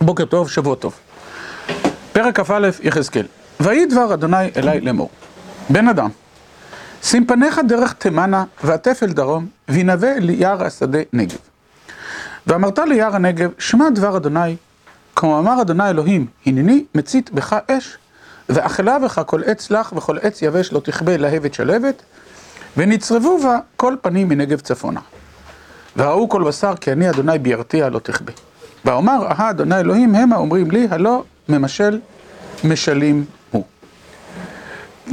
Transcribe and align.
בוקר 0.00 0.24
טוב, 0.24 0.50
שבוע 0.50 0.74
טוב. 0.74 0.94
פרק 2.12 2.40
כ"א 2.40 2.68
יחזקאל. 2.82 3.26
ויהי 3.60 3.86
דבר 3.86 4.14
אדוני 4.14 4.50
אלי 4.56 4.80
לאמור. 4.80 5.10
בן 5.70 5.88
אדם, 5.88 6.08
שים 7.02 7.26
פניך 7.26 7.60
דרך 7.68 7.92
תימנה 7.92 8.44
אל 9.02 9.12
דרום, 9.12 9.46
וינבא 9.68 10.08
ליער 10.18 10.64
השדה 10.64 10.98
נגב. 11.12 11.36
ואמרת 12.46 12.78
ליער 12.78 13.16
הנגב, 13.16 13.50
שמע 13.58 13.90
דבר 13.90 14.16
אדוני, 14.16 14.56
כמו 15.16 15.38
אמר 15.38 15.62
אדוני 15.62 15.90
אלוהים, 15.90 16.26
הנני 16.46 16.84
מצית 16.94 17.30
בך 17.30 17.56
אש, 17.70 17.98
ואכלה 18.48 18.98
בך 18.98 19.22
כל 19.26 19.42
עץ 19.46 19.70
לך 19.70 19.92
וכל 19.96 20.18
עץ 20.18 20.42
יבש 20.42 20.72
לא 20.72 20.80
תכבה 20.80 21.16
להבת 21.16 21.54
שלבת, 21.54 22.02
ונצרבו 22.76 23.38
בה 23.38 23.58
כל 23.76 23.94
פנים 24.02 24.28
מנגב 24.28 24.60
צפונה. 24.60 25.00
וראו 25.96 26.28
כל 26.28 26.44
בשר 26.44 26.74
כי 26.80 26.92
אני 26.92 27.10
אדוני 27.10 27.38
בירתיה 27.38 27.88
לא 27.88 27.98
תכבה. 27.98 28.32
ואומר, 28.84 29.26
אהה 29.30 29.50
אדוני 29.50 29.76
אלוהים 29.80 30.14
המה 30.14 30.36
אומרים 30.36 30.70
לי, 30.70 30.86
הלא 30.90 31.24
ממשל 31.48 32.00
משלים 32.64 33.24
הוא. 33.50 33.64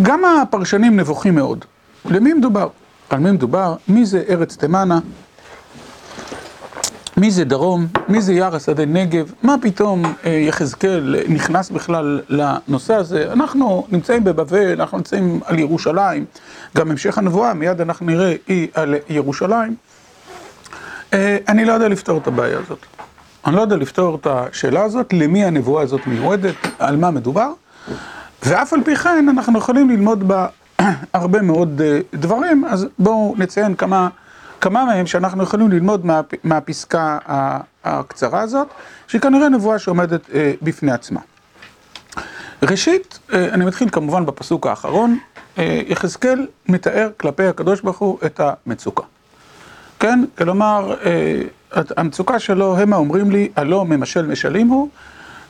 גם 0.01 0.21
הפרשנים 0.25 0.99
נבוכים 0.99 1.35
מאוד. 1.35 1.65
למי 2.05 2.33
מדובר? 2.33 2.67
על 3.09 3.19
מי 3.19 3.31
מדובר? 3.31 3.75
מי 3.87 4.05
זה 4.05 4.23
ארץ 4.29 4.55
תימנה? 4.55 4.99
מי 7.17 7.31
זה 7.31 7.43
דרום? 7.43 7.87
מי 8.07 8.21
זה 8.21 8.33
יער 8.33 8.55
השדה 8.55 8.85
נגב? 8.85 9.31
מה 9.43 9.55
פתאום 9.61 10.03
יחזקאל 10.25 11.15
נכנס 11.29 11.69
בכלל 11.69 12.21
לנושא 12.29 12.93
הזה? 12.93 13.31
אנחנו 13.33 13.87
נמצאים 13.91 14.23
בבבל, 14.23 14.81
אנחנו 14.81 14.97
נמצאים 14.97 15.39
על 15.45 15.59
ירושלים, 15.59 16.25
גם 16.77 16.91
המשך 16.91 17.17
הנבואה, 17.17 17.53
מיד 17.53 17.81
אנחנו 17.81 18.05
נראה, 18.05 18.35
היא 18.47 18.67
על 18.73 18.95
ירושלים. 19.09 19.75
אני 21.47 21.65
לא 21.65 21.73
יודע 21.73 21.87
לפתור 21.87 22.17
את 22.17 22.27
הבעיה 22.27 22.59
הזאת. 22.59 22.85
אני 23.45 23.55
לא 23.55 23.61
יודע 23.61 23.75
לפתור 23.75 24.15
את 24.15 24.27
השאלה 24.27 24.83
הזאת, 24.83 25.13
למי 25.13 25.45
הנבואה 25.45 25.83
הזאת 25.83 26.07
מיועדת, 26.07 26.55
על 26.79 26.97
מה 26.97 27.11
מדובר, 27.11 27.51
ואף 28.43 28.73
על 28.73 28.83
פי 28.83 28.95
כן 28.95 29.29
אנחנו 29.29 29.59
יכולים 29.59 29.89
ללמוד 29.89 30.27
בה 30.27 30.47
הרבה 31.13 31.41
מאוד 31.41 31.81
דברים, 32.13 32.65
אז 32.65 32.87
בואו 32.99 33.35
נציין 33.37 33.75
כמה, 33.75 34.09
כמה 34.61 34.85
מהם 34.85 35.07
שאנחנו 35.07 35.43
יכולים 35.43 35.71
ללמוד 35.71 36.05
מה, 36.05 36.21
מהפסקה 36.43 37.17
הקצרה 37.83 38.41
הזאת, 38.41 38.67
שהיא 39.07 39.21
כנראה 39.21 39.49
נבואה 39.49 39.79
שעומדת 39.79 40.29
בפני 40.61 40.91
עצמה. 40.91 41.19
ראשית, 42.63 43.19
אני 43.33 43.65
מתחיל 43.65 43.89
כמובן 43.89 44.25
בפסוק 44.25 44.67
האחרון, 44.67 45.17
יחזקאל 45.87 46.47
מתאר 46.67 47.09
כלפי 47.17 47.43
הקדוש 47.43 47.81
ברוך 47.81 47.97
הוא 47.97 48.17
את 48.25 48.41
המצוקה. 48.43 49.03
כן? 49.99 50.23
כלומר, 50.37 50.95
המצוקה 51.97 52.39
שלו, 52.39 52.77
המה 52.77 52.95
אומרים 52.95 53.31
לי, 53.31 53.49
הלא 53.55 53.85
ממשל 53.85 54.25
משלים 54.25 54.67
הוא. 54.67 54.89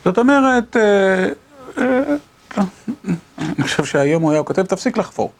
זאת 0.04 0.18
אומרת, 0.18 0.76
אני 3.38 3.62
חושב 3.62 3.84
שהיום 3.84 4.22
הוא 4.22 4.32
היה 4.32 4.42
כותב, 4.42 4.62
תפסיק 4.62 4.96
לחפור. 4.98 5.32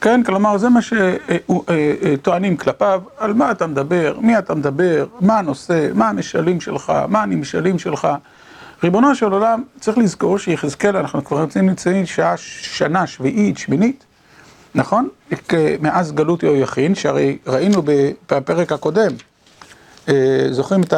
כן? 0.00 0.22
כלומר, 0.22 0.58
זה 0.58 0.68
מה 0.68 0.80
שטוענים 0.82 2.56
כלפיו, 2.56 3.02
על 3.18 3.32
מה 3.34 3.50
אתה 3.50 3.66
מדבר, 3.66 4.16
מי 4.20 4.38
אתה 4.38 4.54
מדבר, 4.54 5.06
מה 5.20 5.38
הנושא, 5.38 5.88
מה 5.94 6.08
המשלים 6.08 6.60
שלך, 6.60 6.92
מה 7.08 7.22
הנמשלים 7.22 7.78
שלך. 7.78 8.08
ריבונו 8.82 9.14
של 9.14 9.32
עולם, 9.32 9.62
צריך 9.80 9.98
לזכור 9.98 10.38
שיחזקאל, 10.38 10.96
אנחנו 10.96 11.24
כבר 11.24 11.46
נמצאים 11.62 12.06
שעה, 12.06 12.34
שנה 12.36 13.06
שביעית, 13.06 13.58
שמינית, 13.58 14.04
נכון? 14.74 15.08
מאז 15.80 16.12
גלות 16.12 16.42
יהויכין, 16.42 16.94
שהרי 16.94 17.38
ראינו 17.46 17.82
בפרק 18.30 18.72
הקודם, 18.72 19.10
זוכרים 20.50 20.82
את 20.82 20.94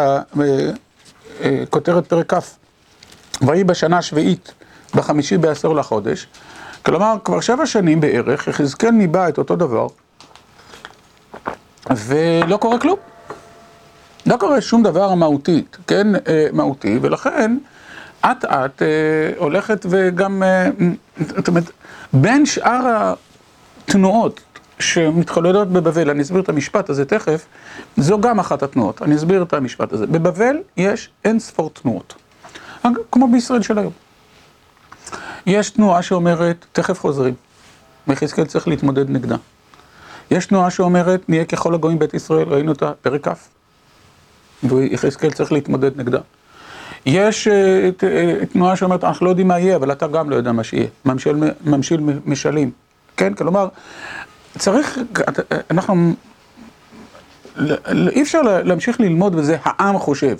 הכותרת 1.40 2.06
פרק 2.06 2.34
כ', 2.34 2.38
ויהי 3.42 3.64
בשנה 3.64 3.98
השביעית, 3.98 4.52
בחמישי 4.94 5.38
בעשור 5.38 5.74
לחודש, 5.74 6.26
כלומר, 6.82 7.16
כבר 7.24 7.40
שבע 7.40 7.66
שנים 7.66 8.00
בערך, 8.00 8.46
יחזקאל 8.46 8.90
ניבא 8.90 9.28
את 9.28 9.38
אותו 9.38 9.56
דבר, 9.56 9.86
ולא 11.96 12.56
קורה 12.56 12.78
כלום. 12.78 12.96
לא 14.26 14.36
קורה 14.36 14.60
שום 14.60 14.82
דבר 14.82 15.14
מהותית, 15.14 15.76
כן, 15.86 16.06
מהותי, 16.52 16.98
ולכן 17.02 17.58
אט 18.20 18.44
אט 18.44 18.82
הולכת 19.36 19.86
וגם, 19.90 20.42
זאת 21.36 21.48
אומרת, 21.48 21.70
בין 22.12 22.46
שאר 22.46 23.12
התנועות 23.88 24.40
שמתחוללות 24.78 25.68
בבבל, 25.68 26.10
אני 26.10 26.22
אסביר 26.22 26.40
את 26.40 26.48
המשפט 26.48 26.90
הזה 26.90 27.04
תכף, 27.04 27.46
זו 27.96 28.20
גם 28.20 28.38
אחת 28.38 28.62
התנועות, 28.62 29.02
אני 29.02 29.16
אסביר 29.16 29.42
את 29.42 29.52
המשפט 29.52 29.92
הזה. 29.92 30.06
בבבל 30.06 30.56
יש 30.76 31.10
אין 31.24 31.38
ספור 31.38 31.70
תנועות, 31.70 32.14
כמו 33.12 33.28
בישראל 33.28 33.62
של 33.62 33.78
היום. 33.78 33.92
יש 35.46 35.70
תנועה 35.70 36.02
שאומרת, 36.02 36.66
תכף 36.72 37.00
חוזרים, 37.00 37.34
ויחזקאל 38.08 38.44
צריך 38.44 38.68
להתמודד 38.68 39.10
נגדה. 39.10 39.36
יש 40.30 40.46
תנועה 40.46 40.70
שאומרת, 40.70 41.28
נהיה 41.28 41.44
ככל 41.44 41.74
הגויים 41.74 41.98
בית 41.98 42.14
ישראל, 42.14 42.48
ראינו 42.48 42.72
את 42.72 42.82
הפרק 42.82 43.28
כ', 43.28 43.32
ויחזקאל 44.62 45.30
צריך 45.30 45.52
להתמודד 45.52 46.00
נגדה. 46.00 46.18
יש 47.06 47.48
תנועה 48.52 48.76
שאומרת, 48.76 49.04
אנחנו 49.04 49.26
לא 49.26 49.30
יודעים 49.30 49.48
מה 49.48 49.58
יהיה, 49.58 49.76
אבל 49.76 49.92
אתה 49.92 50.06
גם 50.06 50.30
לא 50.30 50.36
יודע 50.36 50.52
מה 50.52 50.64
שיהיה, 50.64 50.86
ממשיל 51.64 52.00
משלים. 52.26 52.70
כן, 53.16 53.34
כלומר, 53.34 53.68
צריך, 54.58 54.98
אנחנו, 55.70 56.12
אי 58.10 58.22
אפשר 58.22 58.42
להמשיך 58.42 59.00
ללמוד 59.00 59.36
בזה, 59.36 59.56
העם 59.62 59.98
חושב, 59.98 60.36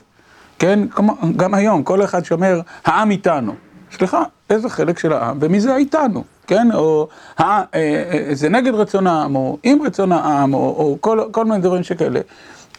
כן, 0.59 0.78
גם 1.37 1.54
היום, 1.54 1.82
כל 1.82 2.04
אחד 2.04 2.25
שאומר, 2.25 2.60
העם 2.84 3.10
איתנו. 3.10 3.53
סליחה, 3.93 4.22
איזה 4.50 4.69
חלק 4.69 4.99
של 4.99 5.12
העם, 5.12 5.38
ומי 5.41 5.60
זה 5.60 5.76
איתנו, 5.76 6.25
כן, 6.47 6.69
או 6.75 7.09
זה 8.32 8.49
נגד 8.49 8.75
רצון 8.75 9.06
העם, 9.06 9.37
או 9.37 9.59
עם 9.62 9.82
רצון 9.82 10.12
העם, 10.12 10.55
או 10.55 10.97
כל, 11.00 11.21
כל 11.31 11.44
מיני 11.44 11.59
דברים 11.59 11.82
שכאלה. 11.82 12.21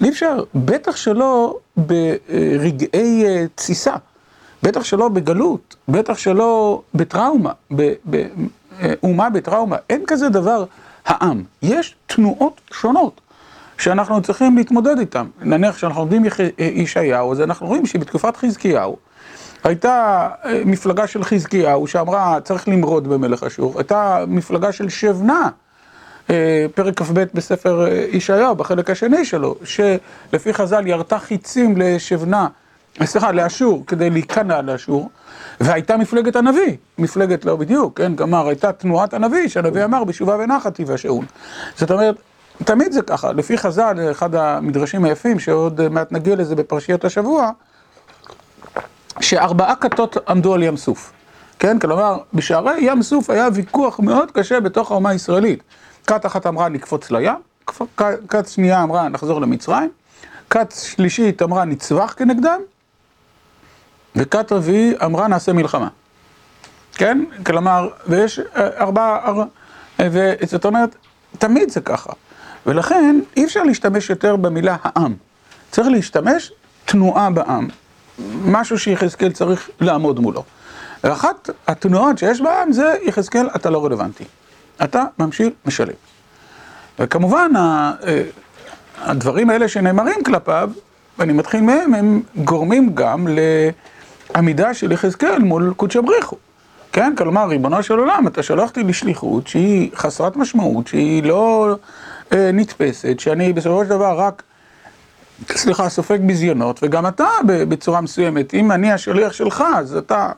אי 0.02 0.10
אפשר, 0.10 0.44
בטח 0.56 0.96
שלא 0.96 1.58
ברגעי 1.78 3.26
תסיסה, 3.56 3.94
בטח 4.64 4.84
שלא 4.84 5.08
בגלות, 5.10 5.76
בטח 5.88 6.18
שלא 6.18 6.82
בטראומה, 6.94 7.52
באומה 8.06 9.30
בטראומה, 9.30 9.76
אין 9.90 10.04
כזה 10.08 10.30
דבר 10.30 10.66
העם. 11.08 11.44
יש 11.62 11.96
תנועות 12.08 12.62
שונות 12.72 13.22
שאנחנו 13.78 14.22
צריכים 14.22 14.58
להתמודד 14.58 15.00
איתן. 15.00 15.26
נניח 15.42 15.78
שאנחנו 15.78 16.02
לומדים 16.02 16.24
ישעיהו, 16.58 17.32
אז 17.32 17.42
אנחנו 17.42 17.68
רואים 17.68 17.86
שבתקופת 17.86 18.38
חזקיהו 18.38 18.98
הייתה 19.64 20.30
מפלגה 20.66 21.08
של 21.08 21.24
חזקיהו 21.24 21.88
שאמרה 21.88 22.40
צריך 22.44 22.68
למרוד 22.68 23.08
במלך 23.08 23.44
אשור, 23.44 23.74
הייתה 23.78 24.24
מפלגה 24.28 24.72
של 24.72 24.90
שבנה, 24.90 25.50
פרק 26.76 27.00
כ"ב 27.02 27.24
בספר 27.34 27.88
ישעיהו, 28.12 28.56
בחלק 28.56 28.90
השני 28.90 29.26
שלו, 29.26 29.56
שלפי 29.64 30.54
חז"ל 30.54 30.88
ירתה 30.88 31.20
חיצים 31.20 31.78
לשבנה, 31.78 32.48
סליחה, 33.06 33.32
לאשור, 33.32 33.84
כדי 33.88 34.10
להיכנע 34.10 34.62
לאשור, 34.62 35.10
והייתה 35.60 35.98
מפלגת 35.98 36.36
הנביא, 36.36 36.76
מפלגת 36.98 37.46
לא 37.46 37.56
בדיוק, 37.56 37.98
כן, 37.98 38.16
כלומר 38.16 38.48
הייתה 38.48 38.72
תנועת 38.72 39.14
הנביא, 39.14 39.48
שהנביא 39.48 39.84
אמר 39.84 40.04
בשובה 40.04 40.36
ונחת 40.40 40.80
יבשעון. 40.80 41.26
זאת 41.76 41.92
אומרת, 41.92 42.16
תמיד 42.64 42.92
זה 42.92 43.02
ככה, 43.02 43.32
לפי 43.32 43.58
חז"ל, 43.58 44.12
אחד 44.12 44.36
המדרשים 44.36 45.06
היפים, 45.06 45.40
שעוד 45.40 45.88
מעט 45.88 46.12
נגיע 46.12 46.36
לזה 46.36 46.56
בפרשיות 46.56 47.06
השבוע, 47.06 47.52
שארבעה 49.20 49.76
כתות 49.76 50.18
עמדו 50.30 50.54
על 50.54 50.64
ים 50.64 50.78
סוף, 50.78 51.12
כן, 51.60 51.80
כלומר, 51.80 52.18
בשערי 52.34 52.78
ים 52.82 53.04
סוף 53.04 53.30
היה 53.30 53.48
ויכוח 53.54 54.00
מאוד 54.00 54.32
קשה 54.32 54.60
בתוך 54.60 54.92
האומה 54.92 55.10
הישראלית. 55.10 55.64
כת 56.08 56.26
אחת 56.26 56.48
אמרה 56.48 56.70
נקפוץ 56.70 57.12
לים, 57.12 57.36
כת 58.28 58.48
שנייה 58.48 58.84
אמרה 58.84 59.10
נחזור 59.10 59.42
למצרים, 59.42 59.90
כת 60.50 60.74
שלישית 60.82 61.42
אמרה 61.42 61.66
נצבח 61.66 62.14
כנגדם, 62.18 62.60
וכת 64.18 64.52
רביעי 64.52 64.94
אמרה 65.06 65.28
נעשה 65.28 65.54
מלחמה. 65.54 65.88
כן? 66.94 67.24
כלומר, 67.46 67.90
ויש 68.08 68.40
ארבעה, 68.56 69.34
וזאת 70.00 70.66
אומרת, 70.66 70.96
תמיד 71.38 71.70
זה 71.70 71.82
ככה. 71.82 72.14
ולכן 72.66 73.20
אי 73.38 73.46
אפשר 73.46 73.64
להשתמש 73.64 74.10
יותר 74.10 74.36
במילה 74.36 74.76
העם. 74.84 75.14
צריך 75.72 75.88
להשתמש 75.88 76.52
תנועה 76.86 77.30
בעם. 77.30 77.68
משהו 78.46 78.80
שיחזקאל 78.80 79.32
צריך 79.32 79.70
לעמוד 79.80 80.20
מולו. 80.20 80.44
ואחת 81.04 81.50
התנועות 81.68 82.18
שיש 82.18 82.42
בעם 82.42 82.72
זה 82.72 82.96
יחזקאל, 83.04 83.50
אתה 83.56 83.70
לא 83.70 83.86
רלוונטי. 83.86 84.24
אתה 84.84 85.04
ממשיל 85.20 85.52
משלם. 85.66 85.94
וכמובן, 87.00 87.52
הדברים 89.02 89.50
האלה 89.50 89.68
שנאמרים 89.68 90.24
כלפיו, 90.24 90.70
ואני 91.20 91.34
מתחיל 91.34 91.62
מהם, 91.62 91.94
הם 91.94 92.22
גורמים 92.36 92.96
גם 92.96 93.28
לעמידה 94.38 94.74
של 94.74 94.92
יחזקאל 94.92 95.40
מול 95.40 95.74
קודשא 95.78 96.02
בריך 96.02 96.28
הוא. 96.28 96.40
כן? 96.92 97.14
כלומר, 97.18 97.48
ריבונו 97.48 97.84
של 97.84 98.00
עולם, 98.00 98.28
אתה 98.28 98.44
שלח 98.44 98.70
אותי 98.70 98.84
לשליחות 98.84 99.48
שהיא 99.48 99.90
חסרת 99.96 100.36
משמעות, 100.36 100.88
שהיא 100.88 101.24
לא 101.24 101.76
נתפסת, 102.32 103.20
שאני 103.20 103.54
בסופו 103.54 103.84
של 103.84 103.90
דבר 103.90 104.20
רק 104.20 104.44
סליחה, 105.52 105.90
סופג 105.90 106.20
ביזיונות, 106.22 106.80
וגם 106.84 107.08
אתה 107.08 107.28
בצורה 107.46 108.02
מסוימת, 108.02 108.54
אם 108.54 108.72
אני 108.72 108.92
השליח 108.92 109.34
שלך, 109.34 109.64
אז 109.76 109.96
אתה, 109.96 110.32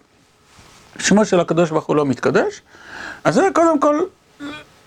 שמו 1.00 1.26
של 1.26 1.40
הקדוש 1.40 1.70
ברוך 1.70 1.86
הוא 1.86 1.96
לא 1.96 2.06
מתקדש. 2.06 2.62
אז 3.24 3.36
זה 3.36 3.48
קודם 3.54 3.80
כל, 3.80 4.00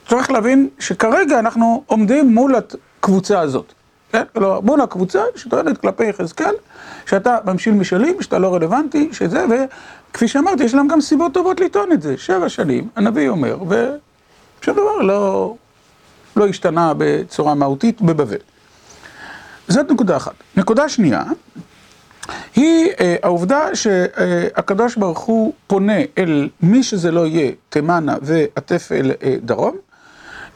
צריך 0.08 0.30
להבין 0.30 0.68
שכרגע 0.78 1.38
אנחנו 1.38 1.84
עומדים 1.86 2.34
מול 2.34 2.54
הקבוצה 2.54 3.40
הזאת. 3.40 3.72
כן? 4.12 4.22
כלומר, 4.32 4.60
מול 4.60 4.80
הקבוצה 4.80 5.22
שטוענת 5.36 5.78
כלפי 5.78 6.04
יחזקאל, 6.04 6.54
שאתה 7.06 7.38
ממשיל 7.44 7.74
משלים, 7.74 8.22
שאתה 8.22 8.38
לא 8.38 8.54
רלוונטי, 8.54 9.08
שזה, 9.12 9.44
וכפי 10.10 10.28
שאמרתי, 10.28 10.64
יש 10.64 10.74
להם 10.74 10.88
גם 10.88 11.00
סיבות 11.00 11.34
טובות 11.34 11.60
לטעון 11.60 11.92
את 11.92 12.02
זה. 12.02 12.16
שבע 12.16 12.48
שנים, 12.48 12.88
הנביא 12.96 13.28
אומר, 13.28 13.56
ושום 13.62 14.74
דבר 14.74 14.96
לא, 15.02 15.54
לא 16.36 16.46
השתנה 16.46 16.92
בצורה 16.98 17.54
מהותית 17.54 18.02
בבבל. 18.02 18.36
זאת 19.68 19.90
נקודה 19.90 20.16
אחת. 20.16 20.34
נקודה 20.56 20.88
שנייה, 20.88 21.22
היא 22.56 22.90
אה, 23.00 23.16
העובדה 23.22 23.74
שהקדוש 23.74 24.96
ברוך 24.96 25.18
הוא 25.18 25.52
פונה 25.66 25.98
אל 26.18 26.48
מי 26.62 26.82
שזה 26.82 27.10
לא 27.10 27.26
יהיה, 27.26 27.52
תימנה 27.68 28.16
ועטף 28.22 28.88
אל 28.92 29.12
אה, 29.22 29.36
דרום, 29.42 29.76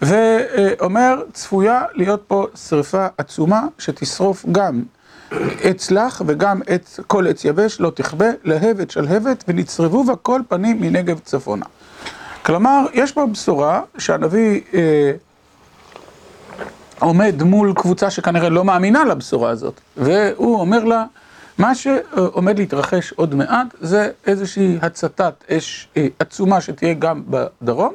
ואומר, 0.03 1.23
צפויה 1.33 1.83
להיות 1.95 2.23
פה 2.27 2.47
שריפה 2.69 3.07
עצומה 3.19 3.63
שתשרוף 3.79 4.45
גם 4.53 4.83
עץ 5.63 5.91
לך 5.91 6.23
וגם 6.27 6.61
את 6.75 7.01
כל 7.07 7.27
עץ 7.27 7.45
יבש, 7.45 7.81
לא 7.81 7.91
תכבה, 7.91 8.27
להבת 8.45 8.91
שלהבת, 8.91 9.45
ונצרבו 9.49 10.05
בה 10.05 10.17
כל 10.17 10.41
פנים 10.49 10.81
מנגב 10.81 11.19
צפונה. 11.19 11.67
כלומר, 12.43 12.87
יש 12.93 13.13
פה 13.13 13.27
בשורה 13.27 13.81
שהנביא 13.99 14.61
אה, 14.75 15.13
עומד 16.99 17.43
מול 17.43 17.73
קבוצה 17.77 18.11
שכנראה 18.11 18.49
לא 18.49 18.65
מאמינה 18.65 19.05
לבשורה 19.05 19.51
הזאת, 19.51 19.81
והוא 19.97 20.61
אומר 20.61 20.85
לה, 20.85 21.05
מה 21.59 21.75
שעומד 21.75 22.59
להתרחש 22.59 23.13
עוד 23.13 23.35
מעט 23.35 23.67
זה 23.81 24.11
איזושהי 24.27 24.79
הצתת 24.83 25.45
אש 25.51 25.89
אה, 25.97 26.07
עצומה 26.19 26.61
שתהיה 26.61 26.95
גם 26.95 27.23
בדרום. 27.29 27.95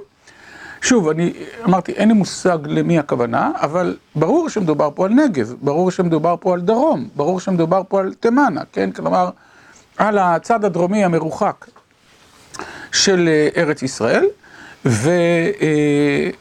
שוב, 0.81 1.09
אני 1.09 1.33
אמרתי, 1.65 1.91
אין 1.91 2.07
לי 2.07 2.13
מושג 2.13 2.57
למי 2.65 2.99
הכוונה, 2.99 3.51
אבל 3.55 3.97
ברור 4.15 4.49
שמדובר 4.49 4.89
פה 4.95 5.05
על 5.05 5.11
נגב, 5.11 5.53
ברור 5.61 5.91
שמדובר 5.91 6.35
פה 6.39 6.53
על 6.53 6.61
דרום, 6.61 7.07
ברור 7.15 7.39
שמדובר 7.39 7.81
פה 7.87 7.99
על 7.99 8.13
תימנה, 8.13 8.61
כן? 8.73 8.91
כלומר, 8.91 9.29
על 9.97 10.17
הצד 10.17 10.65
הדרומי 10.65 11.03
המרוחק 11.03 11.65
של 12.91 13.29
אה, 13.31 13.61
ארץ 13.61 13.83
ישראל, 13.83 14.25
ואני 14.85 15.11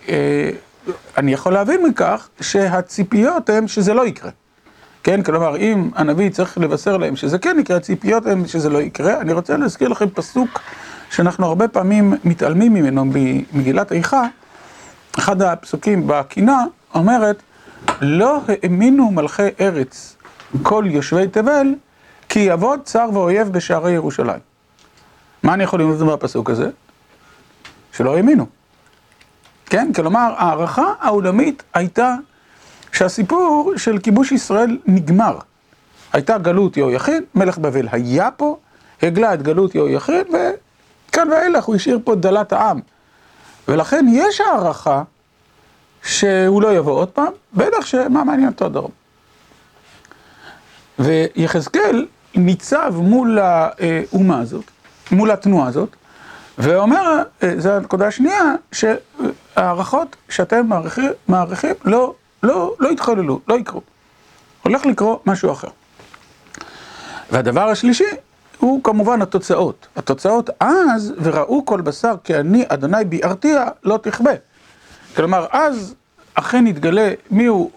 אה, 0.08 1.30
יכול 1.30 1.52
להבין 1.52 1.86
מכך 1.86 2.28
שהציפיות 2.40 3.50
הן 3.50 3.68
שזה 3.68 3.94
לא 3.94 4.06
יקרה. 4.06 4.30
כן, 5.02 5.22
כלומר, 5.22 5.56
אם 5.56 5.90
הנביא 5.94 6.30
צריך 6.30 6.58
לבשר 6.58 6.96
להם 6.96 7.16
שזה 7.16 7.38
כן 7.38 7.56
יקרה, 7.60 7.76
הציפיות 7.76 8.26
הן 8.26 8.46
שזה 8.46 8.70
לא 8.70 8.82
יקרה. 8.82 9.20
אני 9.20 9.32
רוצה 9.32 9.56
להזכיר 9.56 9.88
לכם 9.88 10.10
פסוק 10.14 10.60
שאנחנו 11.10 11.46
הרבה 11.46 11.68
פעמים 11.68 12.14
מתעלמים 12.24 12.74
ממנו 12.74 13.04
במגילת 13.12 13.92
איכה. 13.92 14.26
אחד 15.18 15.42
הפסוקים 15.42 16.06
בקינה 16.06 16.64
אומרת, 16.94 17.42
לא 18.00 18.40
האמינו 18.48 19.10
מלכי 19.10 19.42
ארץ 19.60 20.16
כל 20.62 20.84
יושבי 20.86 21.28
תבל, 21.28 21.74
כי 22.28 22.40
יעבוד 22.40 22.80
צר 22.84 23.08
ואויב 23.12 23.48
בשערי 23.48 23.92
ירושלים. 23.92 24.40
מה 25.42 25.54
אני 25.54 25.64
יכול 25.64 25.80
ללמוד 25.80 26.02
מהפסוק 26.02 26.50
הזה? 26.50 26.70
שלא 27.92 28.16
האמינו. 28.16 28.46
כן, 29.66 29.92
כלומר, 29.94 30.34
הערכה 30.36 30.92
העולמית 31.00 31.62
הייתה 31.74 32.14
שהסיפור 32.92 33.72
של 33.76 33.98
כיבוש 33.98 34.32
ישראל 34.32 34.78
נגמר. 34.86 35.38
הייתה 36.12 36.38
גלות 36.38 36.76
יהויחיד, 36.76 37.22
מלך 37.34 37.58
בבל 37.58 37.88
היה 37.92 38.30
פה, 38.30 38.56
הגלה 39.02 39.34
את 39.34 39.42
גלות 39.42 39.74
יהויחיד, 39.74 40.26
וכאן 41.10 41.30
ואילך 41.30 41.64
הוא 41.64 41.74
השאיר 41.74 41.98
פה 42.04 42.14
דלת 42.14 42.52
העם. 42.52 42.80
ולכן 43.68 44.06
יש 44.12 44.40
הערכה 44.40 45.02
שהוא 46.02 46.62
לא 46.62 46.76
יבוא 46.76 46.92
עוד 46.92 47.08
פעם, 47.08 47.32
בטח 47.54 47.86
שמה 47.86 48.24
מעניין 48.24 48.48
אותו 48.48 48.66
הדרום. 48.66 48.90
ויחזקאל 50.98 52.06
ניצב 52.34 52.94
מול 52.96 53.38
האומה 53.38 54.40
הזאת, 54.40 54.64
מול 55.10 55.30
התנועה 55.30 55.68
הזאת, 55.68 55.96
ואומר, 56.58 57.22
זו 57.58 57.70
הנקודה 57.70 58.06
השנייה, 58.06 58.54
שהערכות 58.72 60.16
שאתם 60.28 60.66
מעריכים, 60.66 61.10
מעריכים 61.28 61.74
לא 61.84 62.14
לא, 62.42 62.74
לא 62.78 62.88
יתחוללו, 62.88 63.40
לא 63.48 63.54
יקרו. 63.54 63.80
הולך 64.62 64.86
לקרות 64.86 65.26
משהו 65.26 65.52
אחר. 65.52 65.68
והדבר 67.30 67.68
השלישי 67.68 68.04
הוא 68.60 68.82
כמובן 68.84 69.22
התוצאות. 69.22 69.86
התוצאות 69.96 70.50
אז, 70.60 71.12
וראו 71.22 71.64
כל 71.66 71.80
בשר 71.80 72.14
כי 72.24 72.36
אני 72.36 72.64
אדוני 72.68 73.04
ביארתיה, 73.04 73.66
לא 73.84 73.98
תכבה. 74.02 74.32
כלומר, 75.16 75.46
אז 75.50 75.94
אכן 76.34 76.66
יתגלה 76.66 77.12
מיהו 77.30 77.70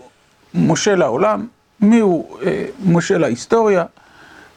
משה 0.53 0.95
לעולם, 0.95 1.47
מיהו 1.79 2.37
אה, 2.45 2.65
משה 2.85 3.17
להיסטוריה, 3.17 3.85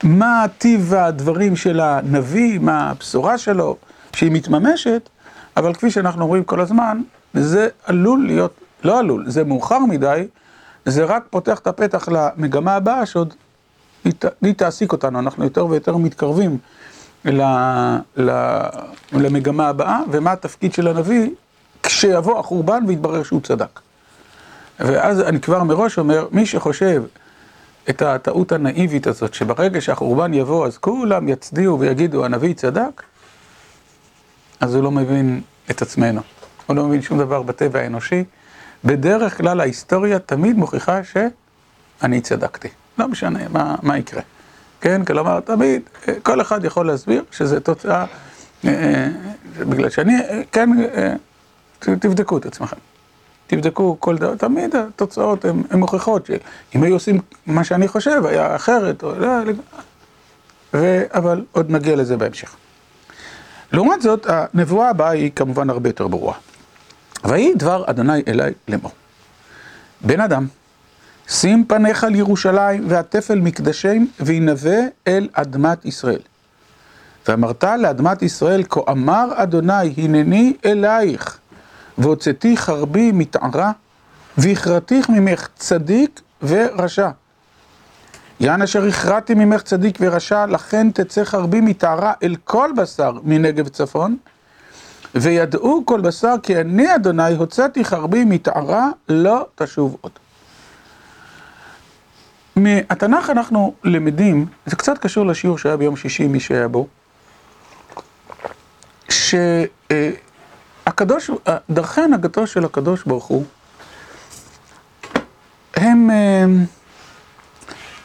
מה 0.03 0.45
טיב 0.59 0.95
הדברים 0.95 1.57
של 1.57 1.81
הנביא, 1.81 2.59
מה 2.59 2.91
הבשורה 2.91 3.39
שלו, 3.39 3.77
שהיא 4.13 4.31
מתממשת, 4.33 5.09
אבל 5.57 5.75
כפי 5.75 5.91
שאנחנו 5.91 6.23
אומרים 6.23 6.45
כל 6.45 6.61
הזמן, 6.61 7.03
זה 7.35 7.69
עלול 7.85 8.27
להיות 8.27 8.61
לא 8.85 8.99
עלול, 8.99 9.31
זה 9.31 9.45
מאוחר 9.45 9.79
מדי, 9.79 10.27
זה 10.87 11.05
רק 11.05 11.25
פותח 11.31 11.59
את 11.59 11.67
הפתח 11.67 12.09
למגמה 12.09 12.75
הבאה 12.75 13.07
שעוד 13.07 13.35
היא 14.43 14.55
תעסיק 14.55 14.93
אותנו, 14.93 15.19
אנחנו 15.19 15.45
יותר 15.45 15.67
ויותר 15.67 15.97
מתקרבים 15.97 16.59
למגמה 19.13 19.69
הבאה, 19.69 20.01
ומה 20.11 20.33
התפקיד 20.33 20.73
של 20.73 20.89
הנביא 20.89 21.31
כשיבוא 21.83 22.39
החורבן 22.39 22.85
ויתברר 22.89 23.23
שהוא 23.23 23.41
צדק. 23.41 23.81
ואז 24.81 25.21
אני 25.21 25.41
כבר 25.41 25.63
מראש 25.63 25.99
אומר, 25.99 26.29
מי 26.31 26.47
שחושב 26.47 27.03
את 27.91 28.03
הטעות 28.03 28.53
הנאיבית 28.53 29.07
הזאת, 29.07 29.35
שברגע 29.35 29.81
שהחורבן 29.81 30.35
יבוא 30.35 30.67
אז 30.67 30.79
כולם 30.79 31.29
יצדיעו 31.29 31.81
ויגידו 31.81 32.25
הנביא 32.25 32.55
צדק, 32.55 33.03
אז 34.61 34.75
הוא 34.75 34.85
לא 34.85 34.91
מבין 34.91 35.41
את 35.71 35.83
עצמנו, 35.83 36.21
הוא 36.67 36.77
לא 36.77 36.85
מבין 36.85 37.03
שום 37.03 37.19
דבר 37.19 37.43
בטבע 37.43 37.81
האנושי. 37.81 38.25
בדרך 38.85 39.39
כלל 39.39 39.61
ההיסטוריה 39.61 40.19
תמיד 40.19 40.57
מוכיחה 40.57 41.01
שאני 41.05 42.21
צדקתי. 42.21 42.69
לא 42.99 43.09
משנה 43.09 43.49
מה, 43.49 43.75
מה 43.83 43.99
יקרה. 43.99 44.23
כן, 44.81 45.05
כלומר, 45.05 45.41
תמיד, 45.41 45.83
כל 46.23 46.41
אחד 46.41 46.65
יכול 46.65 46.87
להסביר 46.87 47.25
שזה 47.31 47.61
תוצאה, 47.61 48.05
אה, 48.65 48.71
אה, 48.71 49.09
בגלל 49.65 49.91
שאני, 49.91 50.13
כן, 50.53 50.71
אה, 50.95 51.15
תבדקו 51.81 52.39
את 52.39 52.47
עצמכם. 52.47 52.77
תבדקו 53.47 53.97
כל 54.01 54.17
דבר, 54.17 54.37
תמיד 54.37 54.77
התוצאות 54.77 55.45
הן 55.45 55.63
מוכיחות 55.73 56.27
שאם 56.27 56.83
היו 56.83 56.95
עושים 56.95 57.21
מה 57.47 57.65
שאני 57.65 57.89
חושב, 57.89 58.27
היה 58.27 58.57
אחרת, 58.57 59.03
או 59.03 59.19
לא, 59.19 59.29
ו... 60.75 61.03
אבל 61.15 61.45
עוד 61.53 61.71
נגיע 61.71 61.97
לזה 61.97 62.17
בהמשך. 62.17 62.57
לעומת 63.73 64.03
זאת, 64.03 64.27
הנבואה 64.29 64.91
הבאה 64.91 65.11
היא 65.11 65.31
כמובן 65.37 65.71
הרבה 65.71 65.89
יותר 65.89 66.07
ברורה. 66.09 66.35
ויהי 67.25 67.55
דבר 67.55 67.85
אדוני 67.87 68.23
אלי 68.29 68.53
לאמור. 68.69 68.93
בן 70.01 70.21
אדם, 70.21 70.47
שים 71.29 71.65
פניך 71.65 72.05
על 72.05 72.15
ירושלים 72.15 72.85
ועטף 72.89 73.31
אל 73.31 73.41
מקדשים 73.41 74.11
וינבא 74.21 74.81
אל 75.07 75.29
אדמת 75.33 75.85
ישראל. 75.85 76.21
ואמרת 77.29 77.65
לאדמת 77.65 78.23
ישראל, 78.23 78.63
כה 78.69 78.81
אמר 78.91 79.29
אדוני, 79.35 79.95
הנני 79.97 80.57
אלייך, 80.65 81.39
והוצאתי 81.99 82.57
חרבי 82.57 83.13
מתערה, 83.13 83.73
והכרתיך 84.39 85.09
ממך 85.09 85.49
צדיק 85.57 86.21
ורשע. 86.43 87.11
יען 88.41 88.63
אשר 88.63 88.85
הכרעתי 88.85 89.35
ממך 89.35 89.63
צדיק 89.63 89.99
ורשע, 90.01 90.47
לכן 90.47 90.91
תצא 90.91 91.25
חרבי 91.25 91.61
מתערה 91.61 92.13
אל 92.23 92.37
כל 92.45 92.71
בשר 92.77 93.13
מנגב 93.23 93.69
צפון, 93.69 94.17
וידעו 95.15 95.83
כל 95.87 96.01
בשר 96.01 96.35
כי 96.43 96.61
אני 96.61 96.95
אדוני 96.95 97.35
הוצאתי 97.35 97.85
חרבי 97.85 98.25
מתערה 98.25 98.89
לא 99.09 99.47
תשוב 99.55 99.97
עוד. 100.01 100.26
מהתנ"ך 102.57 103.31
אנחנו 103.31 103.75
למדים, 103.85 104.47
זה 104.67 104.77
קצת 104.77 104.99
קשור 104.99 105.27
לשיעור 105.27 105.59
שהיה 105.59 105.77
ביום 105.77 105.97
שישי, 105.97 106.27
מי 106.27 106.41
שהיה 106.41 106.69
בו, 106.69 106.87
שהקדוש, 110.89 111.31
דרכי 111.71 112.01
הנהגתו 112.01 112.47
של 112.47 112.65
הקדוש 112.65 113.05
ברוך 113.05 113.25
הוא, 113.25 113.45
הם, 115.75 116.11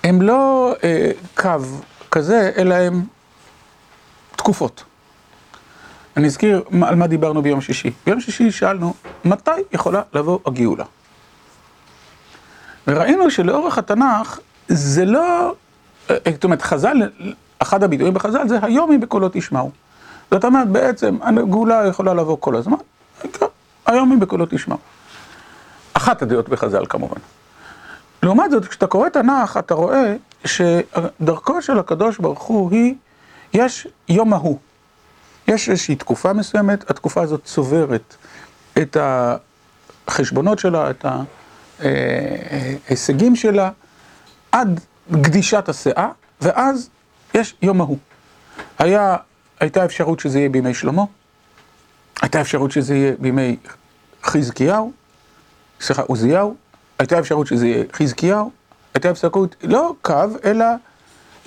הם 0.04 0.22
לא 0.22 0.76
קו 1.36 1.50
כזה, 2.12 2.52
אלא 2.58 2.76
הם 2.76 3.02
תקופות. 4.36 4.84
אני 6.18 6.28
אזכיר 6.28 6.64
על 6.82 6.96
מה 6.96 7.08
דיברנו 7.08 7.42
ביום 7.42 7.62
שישי. 7.62 7.92
ביום 8.06 8.20
שישי 8.20 8.52
שאלנו, 8.52 8.94
מתי 9.26 9.52
יכולה 9.72 10.02
לבוא 10.14 10.40
הגאולה? 10.46 10.86
וראינו 12.88 13.32
שלאורך 13.32 13.78
התנ"ך 13.78 14.40
זה 14.68 15.06
לא, 15.06 15.54
זאת 16.10 16.44
אומרת, 16.44 16.62
חז"ל, 16.62 16.98
אחד 17.60 17.84
הביטויים 17.84 18.14
בחז"ל 18.14 18.48
זה 18.48 18.60
היום 18.62 18.92
היא 18.92 19.00
בקולו 19.00 19.30
תשמעו. 19.34 19.72
זאת 20.32 20.46
אומרת, 20.46 20.68
בעצם 20.68 21.18
הגאולה 21.22 21.88
יכולה 21.88 22.14
לבוא 22.14 22.38
כל 22.40 22.56
הזמן, 22.56 22.78
היום 23.86 24.12
היא 24.12 24.20
בקולו 24.20 24.46
תשמעו. 24.50 24.78
אחת 25.94 26.22
הדעות 26.22 26.50
בחז"ל 26.50 26.86
כמובן. 26.90 27.20
לעומת 28.24 28.52
זאת, 28.52 28.66
כשאתה 28.66 28.88
קורא 28.88 29.10
תנ"ך, 29.10 29.58
אתה 29.58 29.74
רואה 29.74 30.16
שדרכו 30.46 31.62
של 31.62 31.80
הקדוש 31.80 32.18
ברוך 32.18 32.42
הוא 32.42 32.72
היא, 32.72 32.96
יש 33.54 33.88
יום 34.10 34.34
ההוא. 34.34 34.58
יש 35.48 35.70
איזושהי 35.70 35.96
תקופה 35.96 36.34
מסוימת, 36.34 36.90
התקופה 36.90 37.22
הזאת 37.22 37.44
צוברת 37.44 38.16
את 38.78 38.98
החשבונות 40.08 40.60
שלה, 40.60 40.90
את 40.90 41.06
ההישגים 41.82 43.36
שלה, 43.36 43.70
עד 44.52 44.80
גדישת 45.12 45.70
הסאה, 45.70 46.10
ואז 46.42 46.90
יש 47.34 47.56
יום 47.62 47.82
ההוא. 47.82 47.98
היה, 48.80 49.16
הייתה 49.60 49.86
אפשרות 49.86 50.20
שזה 50.20 50.40
יהיה 50.40 50.50
בימי 50.50 50.74
שלמה, 50.74 51.04
הייתה 52.22 52.42
אפשרות 52.42 52.72
שזה 52.72 52.96
יהיה 52.96 53.14
בימי 53.20 53.58
חזקיהו, 54.24 54.92
סליחה, 55.82 56.02
עוזיהו, 56.02 56.56
הייתה 57.00 57.20
אפשרות 57.20 57.48
שזה 57.48 57.68
יהיה 57.68 57.84
חזקיהו, 57.94 58.52
הייתה 58.94 59.12
אפשרות, 59.12 59.56
לא 59.64 59.94
קו, 60.02 60.14
אלא 60.46 60.66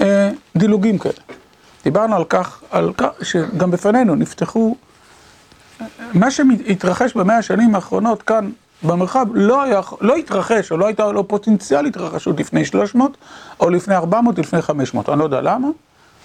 אה, 0.00 0.30
דילוגים 0.56 0.98
כאלה. 0.98 1.14
דיברנו 1.84 2.16
על 2.16 2.24
כך, 2.24 2.62
על 2.70 2.92
כך 2.96 3.08
שגם 3.22 3.70
בפנינו 3.70 4.14
נפתחו, 4.14 4.76
מה 6.14 6.30
שהתרחש 6.30 7.14
במאה 7.14 7.38
השנים 7.38 7.74
האחרונות 7.74 8.22
כאן 8.22 8.50
במרחב 8.84 9.26
לא, 9.34 9.62
היה, 9.62 9.80
לא 10.00 10.16
התרחש, 10.16 10.72
או 10.72 10.76
לא 10.76 10.86
הייתה 10.86 11.12
לו 11.12 11.28
פוטנציאל 11.28 11.86
התרחשות 11.86 12.40
לפני 12.40 12.64
300, 12.64 13.16
או 13.60 13.70
לפני 13.70 13.94
400, 13.94 14.38
לפני 14.38 14.62
500, 14.62 15.08
אני 15.08 15.18
לא 15.18 15.24
יודע 15.24 15.40
למה, 15.40 15.68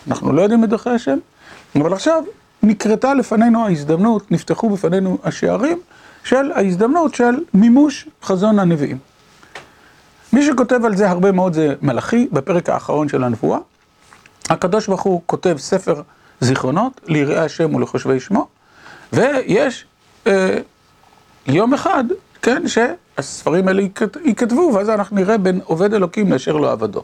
אנחנו 0.07 0.33
לא 0.33 0.41
יודעים 0.41 0.63
את 0.63 0.69
דרכי 0.69 0.89
השם, 0.89 1.17
אבל 1.75 1.93
עכשיו 1.93 2.23
נקרתה 2.63 3.13
לפנינו 3.13 3.65
ההזדמנות, 3.65 4.31
נפתחו 4.31 4.69
בפנינו 4.69 5.17
השערים 5.23 5.79
של 6.23 6.51
ההזדמנות 6.51 7.15
של 7.15 7.43
מימוש 7.53 8.07
חזון 8.23 8.59
הנביאים. 8.59 8.97
מי 10.33 10.45
שכותב 10.45 10.85
על 10.85 10.95
זה 10.95 11.09
הרבה 11.09 11.31
מאוד 11.31 11.53
זה 11.53 11.75
מלאכי, 11.81 12.27
בפרק 12.31 12.69
האחרון 12.69 13.09
של 13.09 13.23
הנבואה. 13.23 13.59
הקדוש 14.49 14.87
ברוך 14.87 15.01
הוא 15.01 15.21
כותב 15.25 15.55
ספר 15.59 16.01
זיכרונות 16.41 17.01
ליראי 17.07 17.37
השם 17.37 17.75
ולחושבי 17.75 18.19
שמו, 18.19 18.47
ויש 19.13 19.85
אה, 20.27 20.57
יום 21.47 21.73
אחד, 21.73 22.03
כן, 22.41 22.63
שהספרים 22.67 23.67
האלה 23.67 23.81
ייכתבו, 24.25 24.72
ואז 24.74 24.89
אנחנו 24.89 25.15
נראה 25.15 25.38
בין 25.38 25.62
עובד 25.63 25.93
אלוקים 25.93 26.31
לאשר 26.31 26.58
לו 26.58 26.69
עבדו. 26.69 27.03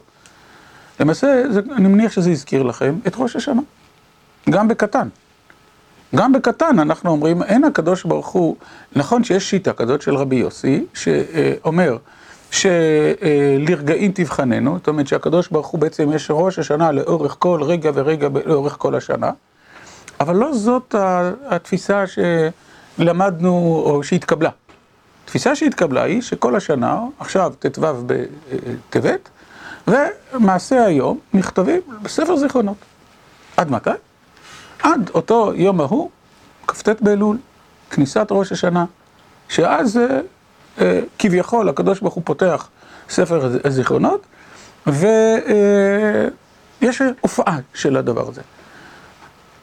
למעשה, 1.00 1.42
אני 1.76 1.88
מניח 1.88 2.12
שזה 2.12 2.30
הזכיר 2.30 2.62
לכם 2.62 2.94
את 3.06 3.12
ראש 3.16 3.36
השנה, 3.36 3.62
גם 4.50 4.68
בקטן. 4.68 5.08
גם 6.14 6.32
בקטן 6.32 6.78
אנחנו 6.78 7.10
אומרים, 7.10 7.42
אין 7.42 7.64
הקדוש 7.64 8.04
ברוך 8.04 8.28
הוא, 8.28 8.56
נכון 8.96 9.24
שיש 9.24 9.50
שיטה 9.50 9.72
כזאת 9.72 10.02
של 10.02 10.16
רבי 10.16 10.36
יוסי, 10.36 10.84
שאומר 10.94 11.96
שלרגעים 12.50 14.12
תבחננו, 14.14 14.76
זאת 14.78 14.88
אומרת 14.88 15.06
שהקדוש 15.06 15.48
ברוך 15.48 15.66
הוא 15.66 15.80
בעצם 15.80 16.12
יש 16.12 16.26
ראש 16.30 16.58
השנה 16.58 16.92
לאורך 16.92 17.36
כל 17.38 17.60
רגע 17.62 17.90
ורגע 17.94 18.28
לאורך 18.44 18.76
כל 18.78 18.94
השנה, 18.94 19.30
אבל 20.20 20.36
לא 20.36 20.52
זאת 20.54 20.94
התפיסה 21.46 22.04
שלמדנו 22.98 23.82
או 23.86 24.02
שהתקבלה. 24.02 24.50
התפיסה 25.26 25.56
שהתקבלה 25.56 26.02
היא 26.02 26.22
שכל 26.22 26.56
השנה, 26.56 27.00
עכשיו 27.18 27.52
ט"ו 27.58 27.86
בטבת, 28.06 29.28
ומעשה 29.88 30.84
היום 30.84 31.18
נכתבים 31.34 31.80
בספר 32.02 32.36
זיכרונות. 32.36 32.76
עד 33.56 33.70
מתי? 33.70 33.90
עד 34.82 35.10
אותו 35.14 35.52
יום 35.54 35.80
ההוא, 35.80 36.10
כ"ט 36.66 37.00
באלול, 37.00 37.36
כניסת 37.90 38.26
ראש 38.30 38.52
השנה, 38.52 38.84
שאז 39.48 40.00
כביכול 41.18 41.68
הקדוש 41.68 42.00
ברוך 42.00 42.14
הוא 42.14 42.22
פותח 42.26 42.68
ספר 43.08 43.58
הזיכרונות, 43.64 44.26
ויש 44.86 46.32
הופעה 47.20 47.58
של 47.74 47.96
הדבר 47.96 48.28
הזה. 48.28 48.42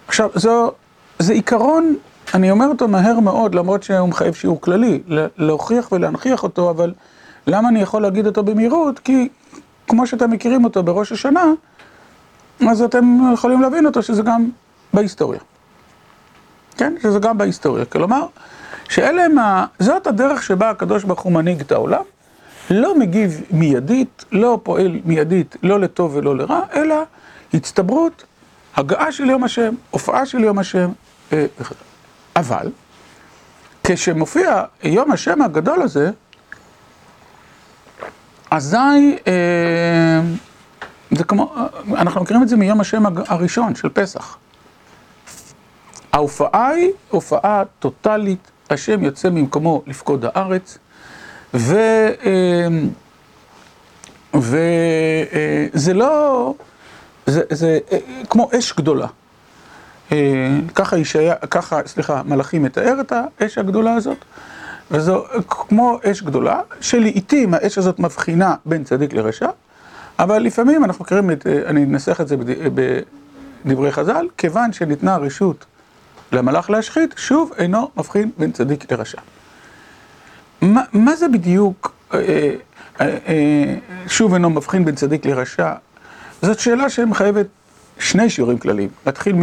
עכשיו, 0.07 0.29
זו, 0.35 0.71
זה 1.19 1.33
עיקרון, 1.33 1.97
אני 2.33 2.51
אומר 2.51 2.67
אותו 2.67 2.87
מהר 2.87 3.19
מאוד, 3.19 3.55
למרות 3.55 3.83
שהוא 3.83 4.09
מחייב 4.09 4.33
שיעור 4.33 4.61
כללי, 4.61 5.01
להוכיח 5.37 5.91
ולהנכיח 5.91 6.43
אותו, 6.43 6.69
אבל 6.69 6.93
למה 7.47 7.69
אני 7.69 7.81
יכול 7.81 8.01
להגיד 8.01 8.27
אותו 8.27 8.43
במהירות? 8.43 8.99
כי 8.99 9.29
כמו 9.87 10.07
שאתם 10.07 10.31
מכירים 10.31 10.63
אותו 10.63 10.83
בראש 10.83 11.11
השנה, 11.11 11.45
אז 12.69 12.81
אתם 12.81 13.19
יכולים 13.33 13.61
להבין 13.61 13.85
אותו 13.85 14.03
שזה 14.03 14.21
גם 14.21 14.49
בהיסטוריה. 14.93 15.39
כן? 16.77 16.95
שזה 17.03 17.19
גם 17.19 17.37
בהיסטוריה. 17.37 17.85
כלומר, 17.85 18.25
שאלה 18.89 19.25
הם 19.25 19.39
ה... 19.39 19.65
זאת 19.79 20.07
הדרך 20.07 20.43
שבה 20.43 20.69
הקדוש 20.69 21.03
ברוך 21.03 21.21
הוא 21.21 21.31
מנהיג 21.31 21.59
את 21.61 21.71
העולם, 21.71 22.01
לא 22.69 22.99
מגיב 22.99 23.41
מיידית, 23.51 24.25
לא 24.31 24.59
פועל 24.63 24.99
מיידית, 25.05 25.55
לא 25.63 25.79
לטוב 25.79 26.15
ולא 26.15 26.37
לרע, 26.37 26.61
אלא 26.75 26.95
הצטברות, 27.53 28.23
הגעה 28.75 29.11
של 29.11 29.29
יום 29.29 29.43
השם, 29.43 29.75
הופעה 29.91 30.25
של 30.25 30.43
יום 30.43 30.59
השם, 30.59 30.89
אבל 32.35 32.71
כשמופיע 33.83 34.63
יום 34.83 35.11
השם 35.11 35.41
הגדול 35.41 35.81
הזה, 35.81 36.11
אזי, 38.51 39.15
זה 41.11 41.23
כמו, 41.23 41.55
אנחנו 41.91 42.21
מכירים 42.21 42.43
את 42.43 42.49
זה 42.49 42.57
מיום 42.57 42.81
השם 42.81 43.03
הראשון 43.27 43.75
של 43.75 43.89
פסח. 43.89 44.37
ההופעה 46.13 46.69
היא 46.69 46.91
הופעה 47.09 47.63
טוטאלית, 47.79 48.51
השם 48.69 49.03
יוצא 49.03 49.29
ממקומו 49.29 49.81
לפקוד 49.87 50.25
הארץ, 50.25 50.77
וזה 54.33 55.93
לא, 55.93 56.53
זה, 57.25 57.41
זה 57.49 57.79
כמו 58.29 58.49
אש 58.57 58.73
גדולה. 58.73 59.07
ככה 60.75 60.97
ישעיה, 60.97 61.35
ככה, 61.35 61.79
סליחה, 61.85 62.21
מלאכי 62.25 62.59
מתאר 62.59 63.01
את 63.01 63.13
האש 63.15 63.57
הגדולה 63.57 63.93
הזאת, 63.93 64.17
וזו 64.91 65.23
כמו 65.49 65.99
אש 66.03 66.21
גדולה, 66.21 66.61
שלעיתים 66.81 67.53
האש 67.53 67.77
הזאת 67.77 67.99
מבחינה 67.99 68.55
בין 68.65 68.83
צדיק 68.83 69.13
לרשע, 69.13 69.49
אבל 70.19 70.39
לפעמים 70.39 70.83
אנחנו 70.83 71.05
מכירים 71.05 71.31
את, 71.31 71.47
אני 71.47 71.83
אנסח 71.83 72.21
את 72.21 72.27
זה 72.27 72.35
בדברי 73.65 73.91
חז"ל, 73.91 74.27
כיוון 74.37 74.73
שניתנה 74.73 75.17
רשות 75.17 75.65
למלאך 76.31 76.69
להשחית, 76.69 77.13
שוב 77.17 77.51
אינו 77.57 77.89
מבחין 77.97 78.31
בין 78.37 78.51
צדיק 78.51 78.91
לרשע. 78.91 79.17
מה, 80.61 80.81
מה 80.93 81.15
זה 81.15 81.27
בדיוק, 81.27 81.93
אה, 82.13 82.19
אה, 83.01 83.17
אה, 83.27 83.75
שוב 84.07 84.33
אינו 84.33 84.49
מבחין 84.49 84.85
בין 84.85 84.95
צדיק 84.95 85.25
לרשע? 85.25 85.73
זאת 86.41 86.59
שאלה 86.59 86.89
שמחייבת 86.89 87.47
שני 87.99 88.29
שיעורים 88.29 88.57
כלליים. 88.57 88.89
נתחיל 89.05 89.35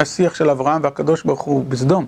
מהשיח 0.00 0.34
של 0.34 0.50
אברהם 0.50 0.80
והקדוש 0.84 1.22
ברוך 1.22 1.42
הוא 1.42 1.64
בסדום, 1.68 2.06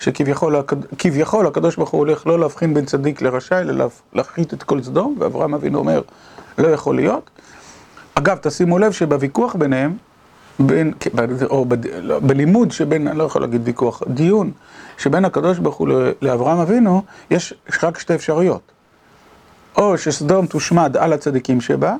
שכביכול 0.00 1.46
הקדוש 1.46 1.76
ברוך 1.76 1.90
הוא 1.90 1.98
הולך 1.98 2.26
לא 2.26 2.38
להבחין 2.38 2.74
בין 2.74 2.84
צדיק 2.84 3.22
לרשע, 3.22 3.60
אלא 3.60 3.86
להחית 4.12 4.54
את 4.54 4.62
כל 4.62 4.82
סדום, 4.82 5.16
ואברהם 5.18 5.54
אבינו 5.54 5.78
אומר, 5.78 6.02
לא 6.58 6.68
יכול 6.68 6.96
להיות. 6.96 7.30
אגב, 8.14 8.38
תשימו 8.42 8.78
לב 8.78 8.92
שבוויכוח 8.92 9.56
ביניהם, 9.56 9.96
בין, 10.58 10.92
או 11.44 11.64
ב, 11.64 11.74
לא, 12.02 12.20
בלימוד 12.20 12.70
שבין, 12.70 13.08
אני 13.08 13.18
לא 13.18 13.24
יכול 13.24 13.40
להגיד 13.40 13.60
ויכוח, 13.64 14.02
דיון 14.08 14.50
שבין 14.98 15.24
הקדוש 15.24 15.58
ברוך 15.58 15.76
הוא 15.76 15.88
לאברהם 16.22 16.58
אבינו, 16.58 17.02
יש 17.30 17.54
רק 17.82 17.98
שתי 17.98 18.14
אפשרויות. 18.14 18.60
או 19.76 19.98
שסדום 19.98 20.46
תושמד 20.46 20.96
על 20.96 21.12
הצדיקים 21.12 21.60
שבה, 21.60 21.96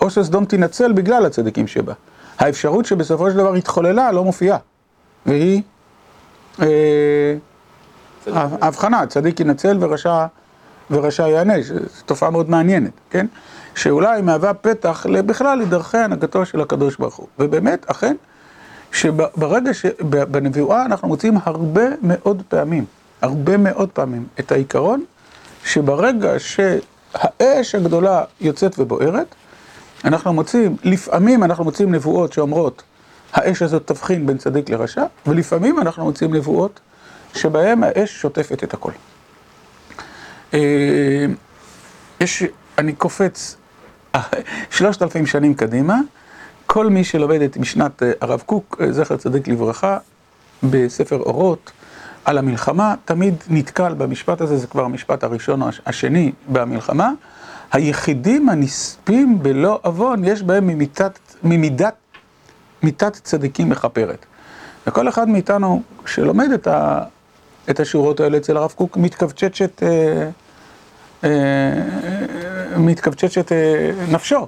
או 0.00 0.10
שסדום 0.10 0.44
תינצל 0.44 0.92
בגלל 0.92 1.26
הצדיקים 1.26 1.66
שבה. 1.66 1.92
האפשרות 2.40 2.86
שבסופו 2.86 3.30
של 3.30 3.36
דבר 3.36 3.54
התחוללה 3.54 4.12
לא 4.12 4.24
מופיעה, 4.24 4.58
והיא 5.26 5.62
אה, 6.62 7.34
ההבחנה, 8.26 9.06
צדיק 9.06 9.40
ינצל 9.40 9.76
ורשע, 9.80 10.26
ורשע 10.90 11.28
יענש, 11.28 11.66
זו 11.66 11.74
תופעה 12.06 12.30
מאוד 12.30 12.50
מעניינת, 12.50 12.92
כן? 13.10 13.26
שאולי 13.74 14.22
מהווה 14.22 14.54
פתח 14.54 15.06
בכלל 15.26 15.58
לדרכי 15.58 15.98
הנהגתו 15.98 16.46
של 16.46 16.60
הקדוש 16.60 16.96
ברוך 16.96 17.14
הוא. 17.14 17.26
ובאמת, 17.38 17.90
אכן, 17.90 18.16
שברגע 18.92 19.74
שבנבואה 19.74 20.84
אנחנו 20.84 21.08
מוצאים 21.08 21.38
הרבה 21.44 21.82
מאוד 22.02 22.42
פעמים, 22.48 22.84
הרבה 23.22 23.56
מאוד 23.56 23.88
פעמים, 23.88 24.26
את 24.40 24.52
העיקרון 24.52 25.04
שברגע 25.64 26.32
שהאש 26.38 27.74
הגדולה 27.74 28.24
יוצאת 28.40 28.78
ובוערת, 28.78 29.34
אנחנו 30.04 30.32
מוצאים, 30.32 30.76
לפעמים 30.84 31.44
אנחנו 31.44 31.64
מוצאים 31.64 31.94
נבואות 31.94 32.32
שאומרות 32.32 32.82
האש 33.32 33.62
הזאת 33.62 33.86
תבחין 33.86 34.26
בין 34.26 34.38
צדיק 34.38 34.70
לרשע, 34.70 35.04
ולפעמים 35.26 35.78
אנחנו 35.78 36.04
מוצאים 36.04 36.34
נבואות 36.34 36.80
שבהן 37.34 37.82
האש 37.82 38.20
שוטפת 38.20 38.64
את 38.64 38.74
הכל. 38.74 38.92
יש, 42.20 42.42
אני 42.78 42.92
קופץ 42.92 43.56
שלושת 44.70 45.02
אלפים 45.02 45.26
שנים 45.26 45.54
קדימה, 45.54 45.98
כל 46.66 46.86
מי 46.86 47.04
שלומד 47.04 47.42
את 47.42 47.56
משנת 47.56 48.02
הרב 48.20 48.42
קוק, 48.46 48.80
זכר 48.90 49.16
צדיק 49.16 49.48
לברכה, 49.48 49.98
בספר 50.62 51.18
אורות, 51.18 51.70
על 52.24 52.38
המלחמה, 52.38 52.94
תמיד 53.04 53.34
נתקל 53.48 53.94
במשפט 53.94 54.40
הזה, 54.40 54.56
זה 54.56 54.66
כבר 54.66 54.84
המשפט 54.84 55.24
הראשון 55.24 55.62
או 55.62 55.68
השני 55.86 56.32
במלחמה, 56.48 57.10
היחידים 57.72 58.48
הנספים 58.48 59.42
בלא 59.42 59.78
עוון, 59.82 60.24
יש 60.24 60.42
בהם 60.42 60.70
ממידת, 61.42 63.20
צדיקים 63.22 63.68
מכפרת. 63.68 64.26
וכל 64.86 65.08
אחד 65.08 65.28
מאיתנו 65.28 65.82
שלומד 66.06 66.50
את, 66.54 66.66
ה, 66.66 67.02
את 67.70 67.80
השורות 67.80 68.20
האלה 68.20 68.36
אצל 68.36 68.56
הרב 68.56 68.72
קוק, 68.76 68.96
מתכווצ'צ'ת 68.96 69.82
אה, 69.82 70.28
אה, 71.24 71.72
מתכווצ'צ'ת 72.76 73.52
אה, 73.52 73.90
נפשו. 74.10 74.46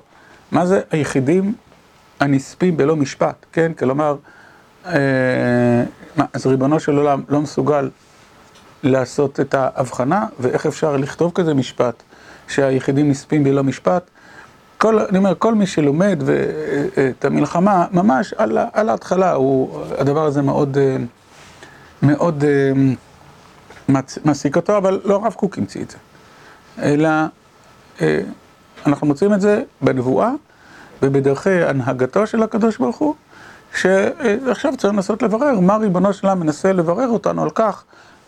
מה 0.52 0.66
זה 0.66 0.80
היחידים 0.90 1.54
הנספים 2.20 2.76
בלא 2.76 2.96
משפט, 2.96 3.46
כן? 3.52 3.72
כלומר, 3.78 4.16
אה, 4.86 4.92
מה, 6.16 6.24
אז 6.32 6.46
ריבונו 6.46 6.80
של 6.80 6.96
עולם 6.96 7.22
לא 7.28 7.40
מסוגל 7.40 7.90
לעשות 8.82 9.40
את 9.40 9.54
ההבחנה, 9.54 10.26
ואיך 10.40 10.66
אפשר 10.66 10.96
לכתוב 10.96 11.32
כזה 11.34 11.54
משפט, 11.54 12.02
שהיחידים 12.52 13.10
נספים 13.10 13.44
בלא 13.44 13.64
משפט? 13.64 14.02
כל, 14.78 14.98
אני 14.98 15.18
אומר, 15.18 15.34
כל 15.38 15.54
מי 15.54 15.66
שלומד 15.66 16.22
את 17.10 17.24
המלחמה, 17.24 17.86
ממש 17.92 18.32
על, 18.32 18.58
על 18.72 18.88
ההתחלה, 18.88 19.32
הוא, 19.32 19.82
הדבר 19.98 20.24
הזה 20.24 20.42
מאוד, 20.42 20.78
מאוד 22.02 22.44
מעסיק 24.24 24.56
אותו, 24.56 24.76
אבל 24.76 25.00
לא 25.04 25.14
הרב 25.14 25.32
קוק 25.32 25.58
המציא 25.58 25.82
את 25.82 25.90
זה. 25.90 25.96
אלא 26.82 27.08
אנחנו 28.86 29.06
מוצאים 29.06 29.34
את 29.34 29.40
זה 29.40 29.62
בנבואה 29.80 30.30
ובדרכי 31.02 31.64
הנהגתו 31.64 32.26
של 32.26 32.42
הקדוש 32.42 32.78
ברוך 32.78 32.96
הוא, 32.96 33.14
שעכשיו 33.76 34.76
צריך 34.78 34.94
לנסות 34.94 35.22
לברר 35.22 35.60
מה 35.60 35.76
ריבונו 35.76 36.12
שלם 36.12 36.40
מנסה 36.40 36.72
לברר 36.72 37.08
אותנו 37.08 37.42
על 37.42 37.50
כך, 37.50 37.84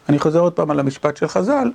אני 0.09 0.19
חוזר 0.19 0.41
עוד 0.41 0.53
פעם 0.53 0.71
על 0.71 0.81
המשפט 0.81 1.17
של 1.17 1.29
חז"ל, 1.29 1.71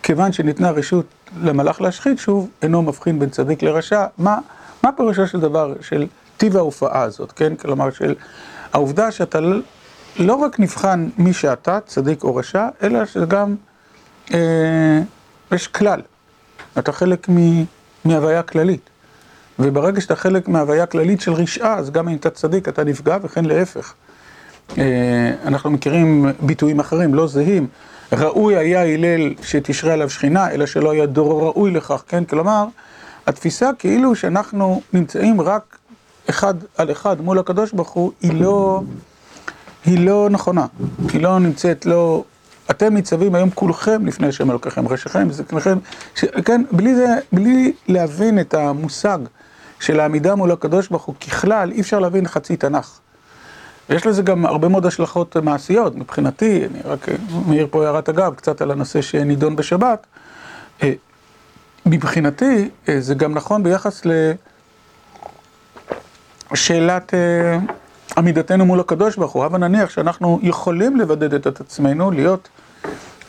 שכיוון 0.00 0.32
שניתנה 0.32 0.70
רשות 0.70 1.06
למלאך 1.42 1.80
להשחית, 1.80 2.18
שוב 2.18 2.48
אינו 2.62 2.82
מבחין 2.82 3.18
בין 3.18 3.30
צדיק 3.30 3.62
לרשע, 3.62 4.06
מה, 4.18 4.38
מה 4.82 4.92
פירושו 4.92 5.26
של 5.26 5.40
דבר 5.40 5.74
של 5.80 6.06
טיב 6.36 6.56
ההופעה 6.56 7.02
הזאת, 7.02 7.32
כן? 7.32 7.56
כלומר 7.56 7.90
של 7.90 8.14
העובדה 8.72 9.10
שאתה 9.10 9.38
לא 10.16 10.34
רק 10.34 10.60
נבחן 10.60 11.08
מי 11.18 11.32
שאתה, 11.32 11.78
צדיק 11.86 12.24
או 12.24 12.36
רשע, 12.36 12.68
אלא 12.82 13.06
שגם 13.06 13.54
אה, 14.34 15.00
יש 15.52 15.68
כלל, 15.68 16.00
אתה 16.78 16.92
חלק 16.92 17.28
מהוויה 18.04 18.42
כללית. 18.42 18.90
וברגע 19.58 20.00
שאתה 20.00 20.16
חלק 20.16 20.48
מהוויה 20.48 20.86
כללית 20.86 21.20
של 21.20 21.32
רשעה, 21.32 21.74
אז 21.74 21.90
גם 21.90 22.08
אם 22.08 22.16
אתה 22.16 22.30
צדיק 22.30 22.68
אתה 22.68 22.84
נפגע, 22.84 23.16
וכן 23.22 23.44
להפך. 23.44 23.94
אנחנו 25.44 25.70
מכירים 25.70 26.26
ביטויים 26.40 26.80
אחרים, 26.80 27.14
לא 27.14 27.26
זהים. 27.26 27.66
ראוי 28.12 28.56
היה 28.56 28.82
הלל 28.82 29.34
שתשרה 29.42 29.92
עליו 29.92 30.10
שכינה, 30.10 30.50
אלא 30.50 30.66
שלא 30.66 30.90
היה 30.90 31.06
דור 31.06 31.42
ראוי 31.42 31.70
לכך, 31.70 32.02
כן? 32.08 32.24
כלומר, 32.24 32.64
התפיסה 33.26 33.70
כאילו 33.78 34.14
שאנחנו 34.14 34.80
נמצאים 34.92 35.40
רק 35.40 35.78
אחד 36.30 36.54
על 36.76 36.90
אחד 36.92 37.20
מול 37.20 37.38
הקדוש 37.38 37.72
ברוך 37.72 37.90
הוא, 37.90 38.12
היא 38.20 38.40
לא, 38.40 38.82
היא 39.84 40.06
לא 40.06 40.28
נכונה. 40.30 40.66
היא 41.12 41.22
לא 41.22 41.38
נמצאת, 41.38 41.86
לא... 41.86 42.24
אתם 42.70 42.94
ניצבים 42.94 43.34
היום 43.34 43.50
כולכם 43.50 44.06
לפני 44.06 44.26
השם 44.26 44.50
אלוקיכם, 44.50 44.88
ראשיכם 44.88 45.26
וזקניכם, 45.30 45.78
כן? 46.44 46.62
בלי 46.72 46.94
זה, 46.94 47.06
בלי 47.32 47.72
להבין 47.88 48.40
את 48.40 48.54
המושג. 48.54 49.18
של 49.80 50.00
העמידה 50.00 50.34
מול 50.34 50.52
הקדוש 50.52 50.88
ברוך 50.88 51.02
הוא 51.02 51.14
ככלל, 51.14 51.72
אי 51.72 51.80
אפשר 51.80 51.98
להבין 51.98 52.28
חצי 52.28 52.56
תנ"ך. 52.56 52.98
יש 53.90 54.06
לזה 54.06 54.22
גם 54.22 54.46
הרבה 54.46 54.68
מאוד 54.68 54.86
השלכות 54.86 55.36
מעשיות, 55.36 55.96
מבחינתי, 55.96 56.66
אני 56.66 56.78
רק 56.84 57.06
מעיר 57.46 57.66
פה 57.70 57.86
הערת 57.86 58.08
אגב, 58.08 58.34
קצת 58.34 58.62
על 58.62 58.70
הנושא 58.70 59.02
שנידון 59.02 59.56
בשבת. 59.56 60.06
מבחינתי, 61.86 62.68
זה 62.98 63.14
גם 63.14 63.34
נכון 63.34 63.62
ביחס 63.62 64.02
לשאלת 66.52 67.14
עמידתנו 68.16 68.66
מול 68.66 68.80
הקדוש 68.80 69.16
ברוך 69.16 69.32
הוא. 69.32 69.44
הבה 69.44 69.58
נניח 69.58 69.90
שאנחנו 69.90 70.38
יכולים 70.42 70.96
לבדד 70.96 71.46
את 71.46 71.60
עצמנו, 71.60 72.10
להיות 72.10 72.48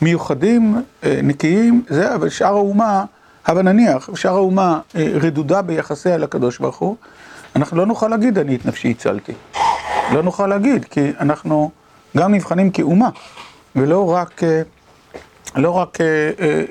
מיוחדים, 0.01 0.81
נקיים, 1.03 1.83
זה, 1.89 2.15
אבל 2.15 2.29
שאר 2.29 2.47
האומה... 2.47 3.05
אבל 3.47 3.61
נניח, 3.61 4.09
שאר 4.15 4.35
האומה 4.35 4.79
רדודה 4.95 5.61
ביחסיה 5.61 6.17
לקדוש 6.17 6.59
ברוך 6.59 6.77
הוא, 6.77 6.95
אנחנו 7.55 7.77
לא 7.77 7.85
נוכל 7.85 8.07
להגיד 8.07 8.37
אני 8.37 8.55
את 8.55 8.65
נפשי 8.65 8.91
הצלתי. 8.91 9.33
לא 10.11 10.23
נוכל 10.23 10.47
להגיד, 10.47 10.85
כי 10.85 11.11
אנחנו 11.19 11.71
גם 12.17 12.33
נבחנים 12.33 12.71
כאומה, 12.71 13.09
ולא 13.75 14.13
רק, 14.13 14.41
לא 15.55 15.71
רק 15.71 15.97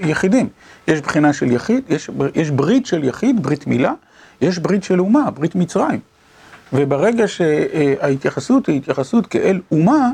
יחידים. 0.00 0.48
יש 0.88 1.00
בחינה 1.00 1.33
של 1.33 1.53
יחיד, 1.53 1.85
יש, 1.88 2.11
יש 2.35 2.50
ברית 2.50 2.87
של 2.87 3.05
יחיד, 3.05 3.42
ברית 3.42 3.66
מילה, 3.66 3.92
יש 4.40 4.59
ברית 4.59 4.85
של 4.85 5.00
אומה, 5.00 5.31
ברית 5.31 5.55
מצרים. 5.55 6.00
וברגע 6.72 7.29
שההתייחסות 7.29 8.66
היא 8.66 8.76
התייחסות 8.76 9.26
כאל 9.26 9.61
אומה, 9.72 10.11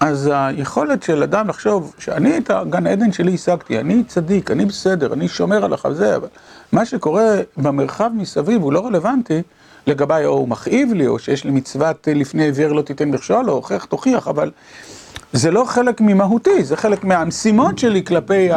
אז 0.00 0.30
היכולת 0.34 1.02
של 1.02 1.22
אדם 1.22 1.48
לחשוב 1.48 1.94
שאני 1.98 2.38
את 2.38 2.50
הגן 2.50 2.86
עדן 2.86 3.12
שלי 3.12 3.34
השגתי, 3.34 3.80
אני 3.80 4.04
צדיק, 4.04 4.50
אני 4.50 4.64
בסדר, 4.64 5.12
אני 5.12 5.28
שומר 5.28 5.64
עליך 5.64 5.84
וזה, 5.84 6.16
אבל 6.16 6.28
מה 6.72 6.84
שקורה 6.86 7.34
במרחב 7.56 8.10
מסביב 8.14 8.62
הוא 8.62 8.72
לא 8.72 8.86
רלוונטי 8.86 9.42
לגביי, 9.86 10.26
או 10.26 10.32
הוא 10.32 10.48
מכאיב 10.48 10.92
לי, 10.92 11.06
או 11.06 11.18
שיש 11.18 11.44
לי 11.44 11.50
מצוות 11.50 12.08
לפני 12.14 12.42
עיוור 12.42 12.72
לא 12.72 12.82
תיתן 12.82 13.08
מכשול, 13.08 13.50
או 13.50 13.54
הוכח 13.54 13.84
תוכיח, 13.84 14.28
אבל 14.28 14.50
זה 15.32 15.50
לא 15.50 15.64
חלק 15.64 16.00
ממהותי, 16.00 16.64
זה 16.64 16.76
חלק 16.76 17.04
מהמשימות 17.04 17.78
שלי 17.78 18.04
כלפי 18.04 18.48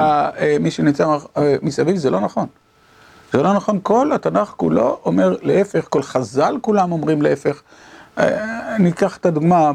מי 0.60 0.72
שנמצא 0.72 1.18
מסביב, 1.62 1.98
זה 1.98 2.10
לא 2.10 2.20
נכון. 2.20 2.48
זה 3.34 3.44
לא 3.44 3.54
נכון, 3.54 3.80
כל 3.84 4.12
התנ"ך 4.12 4.54
כולו 4.58 5.00
אומר 5.06 5.36
להפך, 5.42 5.88
כל 5.90 6.02
חז"ל 6.04 6.58
כולם 6.62 6.92
אומרים 6.92 7.22
להפך. 7.22 7.62
אני 8.18 8.90
אקח 8.90 9.18
את 9.18 9.26
הדוגמה, 9.26 9.72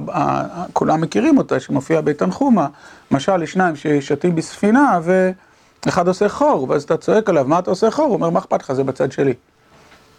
כולם 0.72 1.00
מכירים 1.00 1.38
אותה, 1.38 1.60
שמופיעה 1.60 2.02
בתנחומה, 2.02 2.66
משל 3.10 3.36
לשניים 3.36 3.76
ששתים 3.76 4.34
בספינה 4.34 5.00
ואחד 5.86 6.08
עושה 6.08 6.28
חור, 6.28 6.66
ואז 6.70 6.82
אתה 6.82 6.96
צועק 6.96 7.28
עליו, 7.28 7.44
מה 7.48 7.58
אתה 7.58 7.70
עושה 7.70 7.90
חור? 7.90 8.06
הוא 8.06 8.14
אומר, 8.14 8.30
מה 8.30 8.38
אכפת 8.38 8.62
לך, 8.62 8.72
זה 8.72 8.84
בצד 8.84 9.12
שלי. 9.12 9.34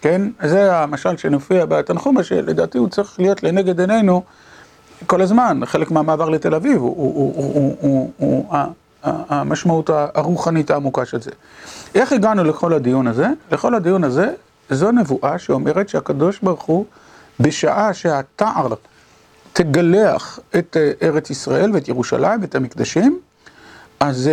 כן? 0.00 0.22
זה 0.42 0.76
המשל 0.76 1.16
שנופיע 1.16 1.66
בתנחומה, 1.66 2.22
שלדעתי 2.22 2.78
הוא 2.78 2.88
צריך 2.88 3.20
להיות 3.20 3.42
לנגד 3.42 3.80
עינינו 3.80 4.22
כל 5.06 5.22
הזמן, 5.22 5.60
חלק 5.64 5.90
מהמעבר 5.90 6.28
לתל 6.28 6.54
אביב, 6.54 6.80
הוא 6.80 8.54
המשמעות 9.02 9.90
הרוחנית 10.14 10.70
העמוקה 10.70 11.04
של 11.04 11.20
זה. 11.20 11.30
איך 11.94 12.12
הגענו 12.12 12.44
לכל 12.44 12.72
הדיון 12.72 13.06
הזה? 13.06 13.26
לכל 13.52 13.74
הדיון 13.74 14.04
הזה, 14.04 14.32
זו 14.70 14.92
נבואה 14.92 15.38
שאומרת 15.38 15.88
שהקדוש 15.88 16.38
ברוך 16.42 16.62
הוא 16.62 16.84
בשעה 17.40 17.94
שהתער 17.94 18.68
תגלח 19.52 20.40
את 20.58 20.76
ארץ 21.02 21.30
ישראל 21.30 21.70
ואת 21.74 21.88
ירושלים 21.88 22.40
ואת 22.40 22.54
המקדשים, 22.54 23.18
אז 24.00 24.30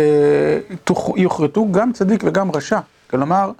יוכרתו 1.16 1.72
גם 1.72 1.92
צדיק 1.92 2.22
וגם 2.26 2.50
רשע. 2.50 2.80
כלומר, 3.10 3.50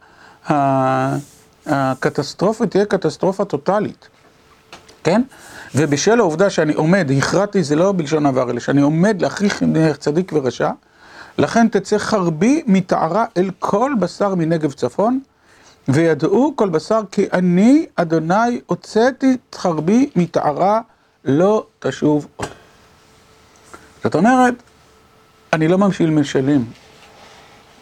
הקטסטרופה 1.69 2.67
תהיה 2.67 2.85
קטסטרופה 2.85 3.45
טוטאלית, 3.45 4.09
כן? 5.05 5.23
ובשל 5.75 6.19
העובדה 6.21 6.51
שאני 6.51 6.75
עומד, 6.75 7.11
הכרעתי 7.19 7.63
זה 7.63 7.77
לא 7.77 7.93
בלשון 7.93 8.27
עבר, 8.27 8.51
אלא 8.51 8.61
שאני 8.61 8.81
עומד 8.81 9.23
להכריך 9.23 9.63
צדיק 9.99 10.33
ורשע, 10.35 10.71
לכן 11.39 11.69
תצא 11.69 11.99
חרבי 11.99 12.63
מתערה 12.67 13.25
אל 13.37 13.51
כל 13.59 13.93
בשר 14.01 14.35
מנגב 14.35 14.73
צפון, 14.73 15.21
וידעו 15.89 16.53
כל 16.57 16.69
בשר 16.69 17.01
כי 17.11 17.27
אני, 17.33 17.87
אדוני, 17.97 18.61
הוצאתי 18.67 19.37
את 19.51 19.55
חרבי 19.55 20.11
מתערה, 20.17 20.81
לא 21.25 21.67
תשוב 21.79 22.27
עוד. 22.37 22.49
זאת 24.05 24.15
אומרת, 24.15 24.55
אני 25.53 25.69
לא 25.69 25.79
ממשיל 25.79 26.11
משלים, 26.11 26.65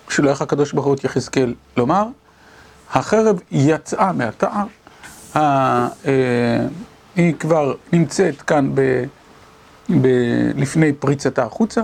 שולח 0.09 0.43
הקדוש 0.43 0.73
ברוך 0.73 0.87
הוא 0.87 0.95
את 0.95 1.05
יחזקאל 1.05 1.55
לומר, 1.77 2.07
החרב 2.93 3.41
יצאה 3.51 4.13
מהתער, 4.13 4.67
היא 7.17 7.35
כבר 7.41 7.75
נמצאת 7.93 8.43
כאן 8.43 8.71
ב, 8.75 9.05
ב, 9.91 10.07
לפני 10.55 10.93
פריצתה 10.93 11.43
החוצה, 11.45 11.83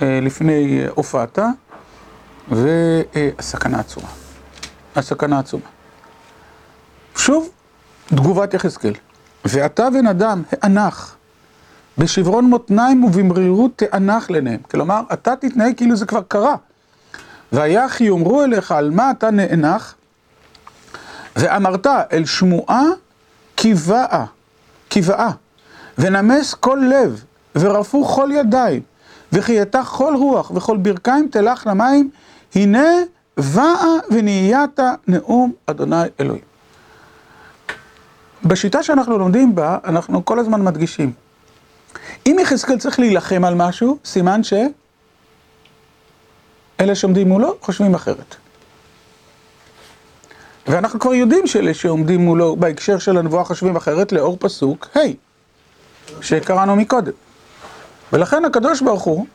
לפני 0.00 0.84
הופעתה, 0.94 1.48
והסכנה 2.50 3.80
עצומה. 3.80 4.08
הסכנה 4.96 5.38
עצומה. 5.38 5.64
שוב, 7.16 7.48
תגובת 8.06 8.54
יחזקאל. 8.54 8.94
ואתה 9.44 9.90
בן 9.90 10.06
אדם, 10.06 10.42
האנח, 10.52 11.16
בשברון 11.98 12.44
מותניים 12.44 13.04
ובמרירות 13.04 13.70
תאנח 13.76 14.30
לעיניהם. 14.30 14.60
כלומר, 14.70 15.00
אתה 15.12 15.36
תתנהג 15.36 15.76
כאילו 15.76 15.96
זה 15.96 16.06
כבר 16.06 16.22
קרה. 16.28 16.56
והיה 17.52 17.88
כי 17.88 18.04
יאמרו 18.04 18.42
אליך 18.42 18.72
על 18.72 18.90
מה 18.90 19.10
אתה 19.10 19.30
נאנח, 19.30 19.94
ואמרת 21.38 21.86
אל 21.86 22.24
שמועה 22.24 22.82
קיוואה, 23.54 24.24
קיוואה, 24.88 25.30
ונמס 25.98 26.54
כל 26.54 26.78
לב, 26.90 27.24
ורפו 27.56 28.04
כל 28.04 28.30
ידיים, 28.32 28.82
וחייתה 29.32 29.84
כל 29.84 30.14
רוח, 30.16 30.50
וכל 30.54 30.76
ברכיים 30.76 31.28
תלך 31.30 31.66
למים, 31.66 32.10
הנה 32.54 32.88
באה 33.54 33.92
ונהיית 34.10 34.80
נאום 35.08 35.52
אדוני 35.66 35.96
אלוהים. 36.20 36.42
בשיטה 38.44 38.82
שאנחנו 38.82 39.18
לומדים 39.18 39.54
בה, 39.54 39.78
אנחנו 39.84 40.24
כל 40.24 40.38
הזמן 40.38 40.64
מדגישים. 40.64 41.12
אם 42.26 42.36
יחזקאל 42.40 42.78
צריך 42.78 42.98
להילחם 42.98 43.44
על 43.44 43.54
משהו, 43.54 43.98
סימן 44.04 44.42
ש... 44.42 44.52
אלה 46.80 46.94
שעומדים 46.94 47.28
מולו 47.28 47.54
חושבים 47.60 47.94
אחרת. 47.94 48.36
ואנחנו 50.68 51.00
כבר 51.00 51.14
יודעים 51.14 51.46
שאלה 51.46 51.74
שעומדים 51.74 52.20
מולו 52.20 52.56
בהקשר 52.56 52.98
של 52.98 53.18
הנבואה 53.18 53.44
חושבים 53.44 53.76
אחרת 53.76 54.12
לאור 54.12 54.36
פסוק 54.40 54.86
ה' 54.96 55.00
שקראנו 56.20 56.76
מקודם. 56.76 57.12
ולכן 58.12 58.44
הקדוש 58.44 58.82
ברוך 58.82 59.02
הוא 59.02 59.26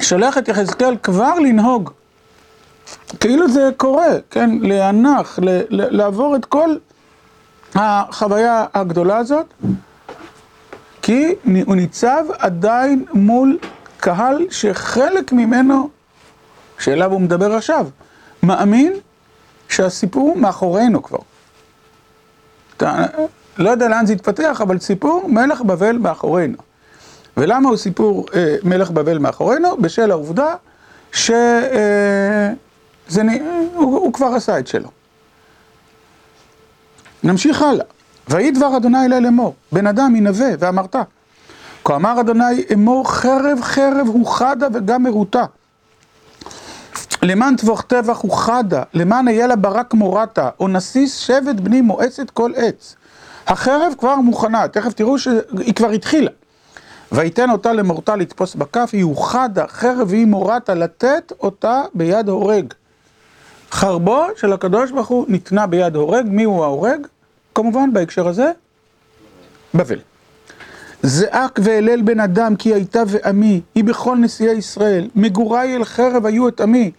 שולח 0.00 0.38
את 0.38 0.48
יחזקאל 0.48 0.96
כבר 1.02 1.34
לנהוג 1.34 1.90
כאילו 3.20 3.48
זה 3.48 3.70
קורה, 3.76 4.08
כן, 4.30 4.50
להנח, 4.62 5.38
לעבור 5.70 6.36
את 6.36 6.44
כל 6.44 6.76
החוויה 7.74 8.64
הגדולה 8.74 9.16
הזאת 9.16 9.46
כי 11.02 11.34
הוא 11.66 11.76
ניצב 11.76 12.24
עדיין 12.38 13.04
מול 13.12 13.58
קהל 13.96 14.46
שחלק 14.50 15.32
ממנו, 15.32 15.88
שאליו 16.78 17.12
הוא 17.12 17.20
מדבר 17.20 17.54
עכשיו, 17.54 17.86
מאמין 18.42 18.92
שהסיפור 19.68 20.36
מאחורינו 20.36 21.02
כבר. 21.02 21.18
אתה 22.76 23.06
לא 23.58 23.70
יודע 23.70 23.88
לאן 23.88 24.06
זה 24.06 24.12
יתפתח, 24.12 24.60
אבל 24.62 24.78
סיפור 24.78 25.28
מלך 25.28 25.60
בבל 25.60 25.98
מאחורינו. 25.98 26.56
ולמה 27.36 27.68
הוא 27.68 27.76
סיפור 27.76 28.26
אה, 28.34 28.56
מלך 28.64 28.90
בבל 28.90 29.18
מאחורינו? 29.18 29.76
בשל 29.76 30.10
העובדה 30.10 30.54
שהוא 31.12 31.36
אה, 31.36 32.52
הוא 33.74 34.12
כבר 34.12 34.26
עשה 34.26 34.58
את 34.58 34.66
שלו. 34.66 34.90
נמשיך 37.22 37.62
הלאה. 37.62 37.84
ויהי 38.28 38.50
דבר 38.50 38.76
אדוני 38.76 39.04
אלי 39.04 39.20
לאמור, 39.20 39.54
בן 39.72 39.86
אדם 39.86 40.16
ינבא 40.16 40.44
ואמרת. 40.58 40.96
כה 41.84 41.96
אמר 41.96 42.20
אדוני 42.20 42.64
אמור 42.72 43.10
חרב 43.10 43.58
חרב 43.62 44.06
הוא 44.06 44.26
חדה 44.26 44.66
וגם 44.74 45.02
מרוטה. 45.02 45.44
למען 47.22 47.56
טבוח 47.56 47.80
טבח 47.80 48.18
הוא 48.20 48.32
חדה, 48.32 48.82
למען 48.94 49.28
אהיה 49.28 49.46
לה 49.46 49.56
ברק 49.56 49.94
מורתה, 49.94 50.50
או 50.60 50.68
נסיס 50.68 51.16
שבט 51.16 51.60
בני 51.62 51.80
מואסת 51.80 52.30
כל 52.30 52.52
עץ. 52.56 52.96
החרב 53.46 53.92
כבר 53.98 54.16
מוכנה, 54.16 54.68
תכף 54.68 54.92
תראו 54.92 55.18
שהיא 55.18 55.74
כבר 55.74 55.90
התחילה. 55.90 56.30
ויתן 57.12 57.50
אותה 57.50 57.72
למורתה 57.72 58.16
לתפוס 58.16 58.54
בכף, 58.54 58.90
היא 58.92 59.04
הוחדה, 59.04 59.64
חרב 59.68 60.06
והיא 60.10 60.26
מורתה, 60.26 60.74
לתת 60.74 61.32
אותה 61.40 61.82
ביד 61.94 62.28
הורג. 62.28 62.74
חרבו 63.70 64.26
של 64.36 64.52
הקדוש 64.52 64.90
ברוך 64.90 65.08
הוא 65.08 65.24
ניתנה 65.28 65.66
ביד 65.66 65.96
הורג, 65.96 66.26
מי 66.26 66.44
הוא 66.44 66.64
ההורג? 66.64 67.06
כמובן 67.54 67.92
בהקשר 67.92 68.28
הזה, 68.28 68.52
בבל. 69.74 69.98
זעק 71.02 71.60
ואלל 71.62 72.02
בן 72.02 72.20
אדם 72.20 72.56
כי 72.56 72.74
הייתה 72.74 73.02
ועמי, 73.06 73.60
היא 73.74 73.84
בכל 73.84 74.16
נשיאי 74.16 74.52
ישראל, 74.52 75.08
מגוריי 75.14 75.76
אל 75.76 75.84
חרב 75.84 76.26
היו 76.26 76.48
את 76.48 76.60
עמי, 76.60 76.90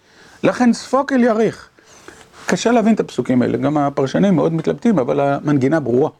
לכן 0.42 0.72
ספוק 0.72 1.12
אל 1.12 1.24
יריך. 1.24 1.68
קשה 2.46 2.70
להבין 2.70 2.94
את 2.94 3.00
הפסוקים 3.00 3.42
האלה, 3.42 3.58
גם 3.58 3.78
הפרשנים 3.78 4.36
מאוד 4.36 4.52
מתלבטים, 4.52 4.98
אבל 4.98 5.20
המנגינה 5.20 5.80
ברורה. 5.80 6.10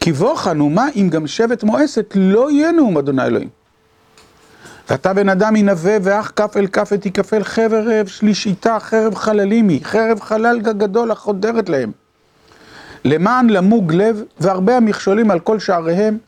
כי 0.00 0.12
בוחן 0.12 0.60
ומה 0.60 0.86
אם 0.96 1.08
גם 1.10 1.26
שבט 1.26 1.62
מואסת 1.62 2.12
לא 2.14 2.50
יהיה 2.50 2.72
נאום 2.72 2.98
אדוני 2.98 3.22
אלוהים. 3.22 3.48
ואתה 4.90 5.12
בן 5.12 5.28
אדם 5.28 5.56
ינבא 5.56 5.98
ואח 6.02 6.32
כף 6.36 6.56
אל 6.56 6.66
כף 6.66 6.88
ותקפל 6.92 7.44
חרב 7.44 8.06
שלישיתה, 8.06 8.80
חרב 8.80 9.14
חללימי, 9.14 9.80
חרב 9.84 10.20
חלל 10.20 10.60
גדול 10.60 11.10
החודרת 11.10 11.68
להם. 11.68 11.92
למען 13.04 13.50
למוג 13.50 13.92
לב 13.92 14.22
והרבה 14.40 14.76
המכשולים 14.76 15.30
על 15.30 15.40
כל 15.40 15.58
שעריהם, 15.58 16.18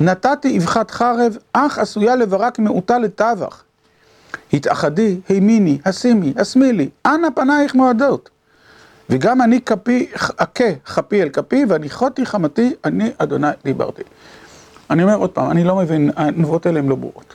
נתתי 0.00 0.58
אבחת 0.58 0.90
חרב, 0.90 1.36
אך 1.52 1.78
עשויה 1.78 2.16
לברק 2.16 2.58
מעוטה 2.58 2.98
לטבח. 2.98 3.62
התאחדי, 4.52 5.20
הימיני, 5.28 5.78
השימי, 5.84 6.32
השמילי, 6.36 6.88
אנה 7.06 7.30
פנייך 7.30 7.74
מועדות. 7.74 8.30
וגם 9.10 9.42
אני 9.42 9.60
כפי, 9.60 10.06
אכה 10.14 10.64
כפי 10.84 11.22
אל 11.22 11.28
כפי, 11.28 11.64
והניחותי 11.68 12.26
חמתי, 12.26 12.74
אני 12.84 13.10
אדוני 13.18 13.46
דיברתי. 13.64 14.02
אני 14.90 15.02
אומר 15.02 15.16
עוד 15.16 15.30
פעם, 15.30 15.50
אני 15.50 15.64
לא 15.64 15.76
מבין, 15.76 16.10
הנבואות 16.16 16.66
האלה 16.66 16.78
הן 16.78 16.88
לא 16.88 16.94
ברורות. 16.94 17.34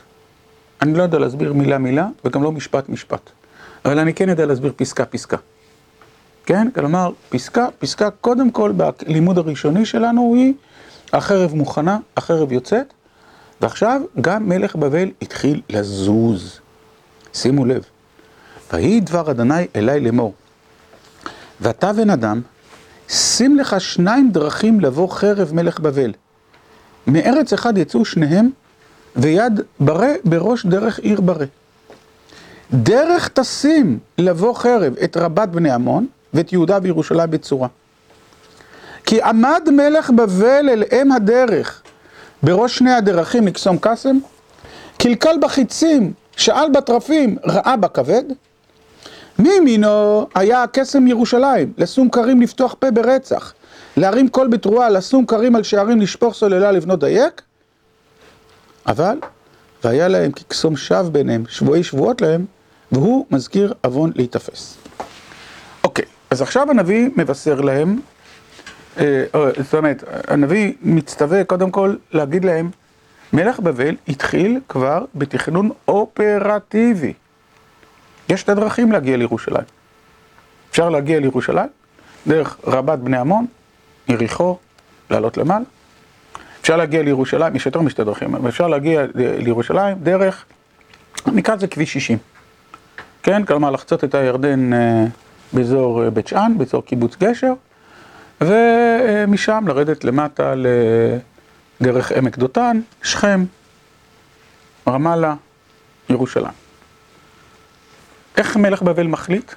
אני 0.82 0.94
לא 0.94 1.02
יודע 1.02 1.18
להסביר 1.18 1.52
מילה 1.52 1.78
מילה, 1.78 2.08
וגם 2.24 2.42
לא 2.42 2.52
משפט 2.52 2.88
משפט. 2.88 3.30
אבל 3.84 3.98
אני 3.98 4.14
כן 4.14 4.28
יודע 4.28 4.46
להסביר 4.46 4.72
פסקה 4.76 5.04
פסקה. 5.04 5.36
כן? 6.46 6.68
כלומר, 6.74 7.12
פסקה, 7.28 7.66
פסקה, 7.78 8.10
קודם 8.10 8.50
כל, 8.50 8.72
בלימוד 8.72 9.38
הראשוני 9.38 9.86
שלנו 9.86 10.34
היא, 10.36 10.54
החרב 11.12 11.54
מוכנה, 11.54 11.98
החרב 12.16 12.52
יוצאת, 12.52 12.92
ועכשיו 13.60 14.02
גם 14.20 14.48
מלך 14.48 14.76
בבל 14.76 15.10
התחיל 15.22 15.62
לזוז. 15.68 16.61
שימו 17.34 17.64
לב, 17.64 17.84
ויהי 18.72 19.00
דבר 19.00 19.30
אדוני 19.30 19.66
אלי 19.76 20.00
לאמור, 20.00 20.34
ואתה 21.60 21.92
בן 21.92 22.10
אדם, 22.10 22.40
שים 23.08 23.56
לך 23.56 23.80
שניים 23.80 24.30
דרכים 24.30 24.80
לבוא 24.80 25.08
חרב 25.08 25.52
מלך 25.54 25.80
בבל. 25.80 26.12
מארץ 27.06 27.52
אחד 27.52 27.78
יצאו 27.78 28.04
שניהם, 28.04 28.50
ויד 29.16 29.60
ברה 29.80 30.12
בראש 30.24 30.66
דרך 30.66 30.98
עיר 30.98 31.20
ברה. 31.20 31.46
דרך 32.72 33.28
תשים 33.28 33.98
לבוא 34.18 34.54
חרב 34.54 34.94
את 35.04 35.16
רבת 35.16 35.48
בני 35.48 35.70
עמון, 35.70 36.06
ואת 36.34 36.52
יהודה 36.52 36.78
וירושלים 36.82 37.30
בצורה. 37.30 37.68
כי 39.04 39.22
עמד 39.22 39.68
מלך 39.72 40.10
בבל 40.10 40.68
אל 40.68 40.84
אם 40.92 41.12
הדרך, 41.12 41.82
בראש 42.42 42.78
שני 42.78 42.92
הדרכים 42.92 43.46
לקסום 43.46 43.78
קסם, 43.80 44.18
קלקל 44.98 45.36
בחיצים, 45.40 46.12
שאל 46.36 46.70
בתרפים, 46.74 47.36
ראה 47.44 47.76
בכבד. 47.76 48.22
מימינו 49.38 50.26
היה 50.34 50.64
קסם 50.72 51.06
ירושלים, 51.06 51.72
לשום 51.78 52.08
כרים 52.10 52.40
לפתוח 52.40 52.74
פה 52.78 52.90
ברצח, 52.90 53.54
להרים 53.96 54.28
קול 54.28 54.48
בתרועה, 54.48 54.88
לשום 54.90 55.26
כרים 55.26 55.56
על 55.56 55.62
שערים, 55.62 56.00
לשפוך 56.00 56.34
סוללה, 56.34 56.72
לבנות 56.72 57.00
דייק. 57.00 57.42
אבל, 58.86 59.16
והיה 59.84 60.08
להם 60.08 60.32
כקסום 60.32 60.76
שווא 60.76 61.10
ביניהם, 61.10 61.44
שבועי 61.48 61.82
שבועות 61.84 62.20
להם, 62.20 62.44
והוא 62.92 63.26
מזכיר 63.30 63.74
עוון 63.84 64.12
להיתפס. 64.14 64.76
אוקיי, 65.84 66.04
אז 66.30 66.42
עכשיו 66.42 66.70
הנביא 66.70 67.10
מבשר 67.16 67.60
להם, 67.60 68.00
אה, 68.98 69.24
זאת 69.62 69.74
אומרת, 69.74 70.04
הנביא 70.28 70.72
מצטווה 70.82 71.44
קודם 71.44 71.70
כל 71.70 71.94
להגיד 72.12 72.44
להם, 72.44 72.70
מלך 73.32 73.60
בבל 73.60 73.96
התחיל 74.08 74.60
כבר 74.68 75.04
בתכנון 75.14 75.70
אופרטיבי. 75.88 77.12
יש 78.28 78.40
שתי 78.40 78.54
דרכים 78.54 78.92
להגיע 78.92 79.16
לירושלים. 79.16 79.64
אפשר 80.70 80.90
להגיע 80.90 81.20
לירושלים 81.20 81.68
דרך 82.26 82.56
רבת 82.64 82.98
בני 82.98 83.16
עמון, 83.16 83.46
יריחו, 84.08 84.58
לעלות 85.10 85.36
למעלה. 85.36 85.64
אפשר 86.60 86.76
להגיע 86.76 87.02
לירושלים, 87.02 87.56
יש 87.56 87.66
יותר 87.66 87.80
משתי 87.80 88.04
דרכים, 88.04 88.34
אבל 88.34 88.48
אפשר 88.48 88.68
להגיע 88.68 89.04
לירושלים 89.14 89.98
דרך, 90.02 90.44
נקרא 91.26 91.54
לזה 91.54 91.66
כביש 91.66 91.92
60. 91.92 92.18
כן, 93.22 93.44
כלומר 93.44 93.70
לחצות 93.70 94.04
את 94.04 94.14
הירדן 94.14 94.72
אה, 94.72 95.04
באזור 95.52 96.04
אה, 96.04 96.10
בית 96.10 96.26
שאן, 96.26 96.52
באזור 96.58 96.84
קיבוץ 96.84 97.16
גשר, 97.20 97.52
ומשם 98.40 99.64
לרדת 99.68 100.04
למטה 100.04 100.54
לדרך 101.82 102.12
עמק 102.12 102.38
דותן, 102.38 102.80
שכם, 103.02 103.44
רמאללה, 104.88 105.34
ירושלים. 106.10 106.52
איך 108.36 108.56
מלך 108.56 108.82
בבל 108.82 109.06
מחליט? 109.06 109.52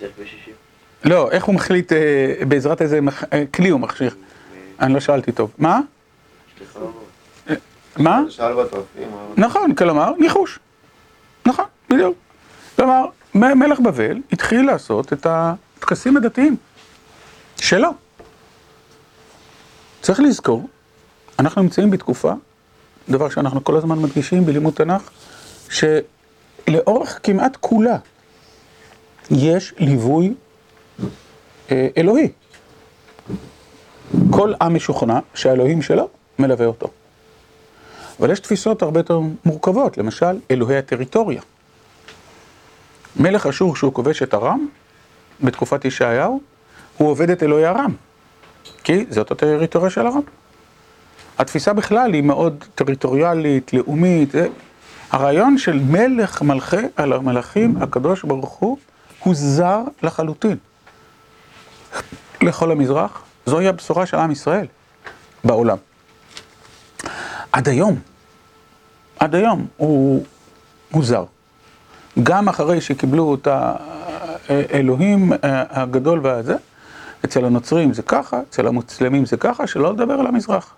דרך 0.00 0.10
כביש 0.16 0.30
60. 0.30 0.54
לא, 1.04 1.30
איך 1.30 1.44
הוא 1.44 1.54
מחליט, 1.54 1.92
אה, 1.92 2.34
בעזרת 2.48 2.82
איזה 2.82 3.00
כלי 3.54 3.68
הוא 3.68 3.80
מכשיר? 3.80 4.14
אני 4.80 4.94
לא 4.94 5.00
שאלתי 5.00 5.32
טוב. 5.32 5.52
מה? 5.58 5.80
מה? 7.96 8.22
שאל 8.28 8.54
בתרפים. 8.54 9.08
נכון, 9.36 9.74
כלומר, 9.74 10.12
ניחוש. 10.18 10.58
נכון, 11.46 11.64
בדיוק. 11.90 12.16
כלומר, 12.76 13.06
מלך 13.34 13.80
בבל 13.80 14.18
התחיל 14.32 14.66
לעשות 14.66 15.12
את 15.12 15.26
הטקסים 15.30 16.16
הדתיים 16.16 16.56
שלו. 17.60 17.90
צריך 20.02 20.20
לזכור, 20.20 20.68
אנחנו 21.38 21.62
נמצאים 21.62 21.90
בתקופה, 21.90 22.32
דבר 23.08 23.28
שאנחנו 23.28 23.64
כל 23.64 23.76
הזמן 23.76 23.98
מדגישים 23.98 24.46
בלימוד 24.46 24.74
תנ"ך, 24.74 25.10
שלאורך 25.68 27.20
כמעט 27.22 27.56
כולה 27.60 27.96
יש 29.30 29.74
ליווי 29.78 30.34
אלוהי. 31.70 32.28
כל 34.30 34.52
עם 34.62 34.74
משוכנע 34.74 35.18
שהאלוהים 35.34 35.82
שלו 35.82 36.08
מלווה 36.38 36.66
אותו. 36.66 36.88
אבל 38.20 38.30
יש 38.30 38.40
תפיסות 38.40 38.82
הרבה 38.82 39.00
יותר 39.00 39.20
מורכבות, 39.44 39.98
למשל 39.98 40.40
אלוהי 40.50 40.76
הטריטוריה. 40.76 41.42
מלך 43.16 43.46
אשור 43.46 43.76
שהוא 43.76 43.92
כובש 43.92 44.22
את 44.22 44.34
ארם, 44.34 44.68
בתקופת 45.40 45.84
ישעיהו, 45.84 46.40
הוא 46.96 47.08
עובד 47.08 47.30
את 47.30 47.42
אלוהי 47.42 47.66
ארם, 47.66 47.94
כי 48.84 49.04
זאת 49.10 49.30
הטריטוריה 49.30 49.90
של 49.90 50.06
ארם. 50.06 50.20
התפיסה 51.38 51.72
בכלל 51.72 52.12
היא 52.14 52.22
מאוד 52.22 52.64
טריטוריאלית, 52.74 53.72
לאומית. 53.72 54.34
הרעיון 55.10 55.58
של 55.58 55.78
מלך 55.78 56.42
מלכי 56.42 56.76
על 56.96 57.12
המלכים, 57.12 57.82
הקדוש 57.82 58.24
ברוך 58.24 58.50
הוא, 58.50 58.78
הוא 59.24 59.34
זר 59.34 59.80
לחלוטין. 60.02 60.56
לכל 62.42 62.70
המזרח, 62.70 63.22
זוהי 63.46 63.68
הבשורה 63.68 64.06
של 64.06 64.16
עם 64.16 64.30
ישראל 64.30 64.66
בעולם. 65.44 65.76
עד 67.52 67.68
היום, 67.68 67.98
עד 69.18 69.34
היום 69.34 69.66
הוא, 69.76 70.24
הוא 70.90 71.04
זר. 71.04 71.24
גם 72.22 72.48
אחרי 72.48 72.80
שקיבלו 72.80 73.34
את 73.34 73.48
האלוהים 74.48 75.32
הגדול 75.42 76.20
והזה, 76.22 76.56
אצל 77.24 77.44
הנוצרים 77.44 77.92
זה 77.92 78.02
ככה, 78.02 78.40
אצל 78.50 78.66
המוסלמים 78.66 79.26
זה 79.26 79.36
ככה, 79.36 79.66
שלא 79.66 79.92
לדבר 79.92 80.14
על 80.14 80.26
המזרח, 80.26 80.74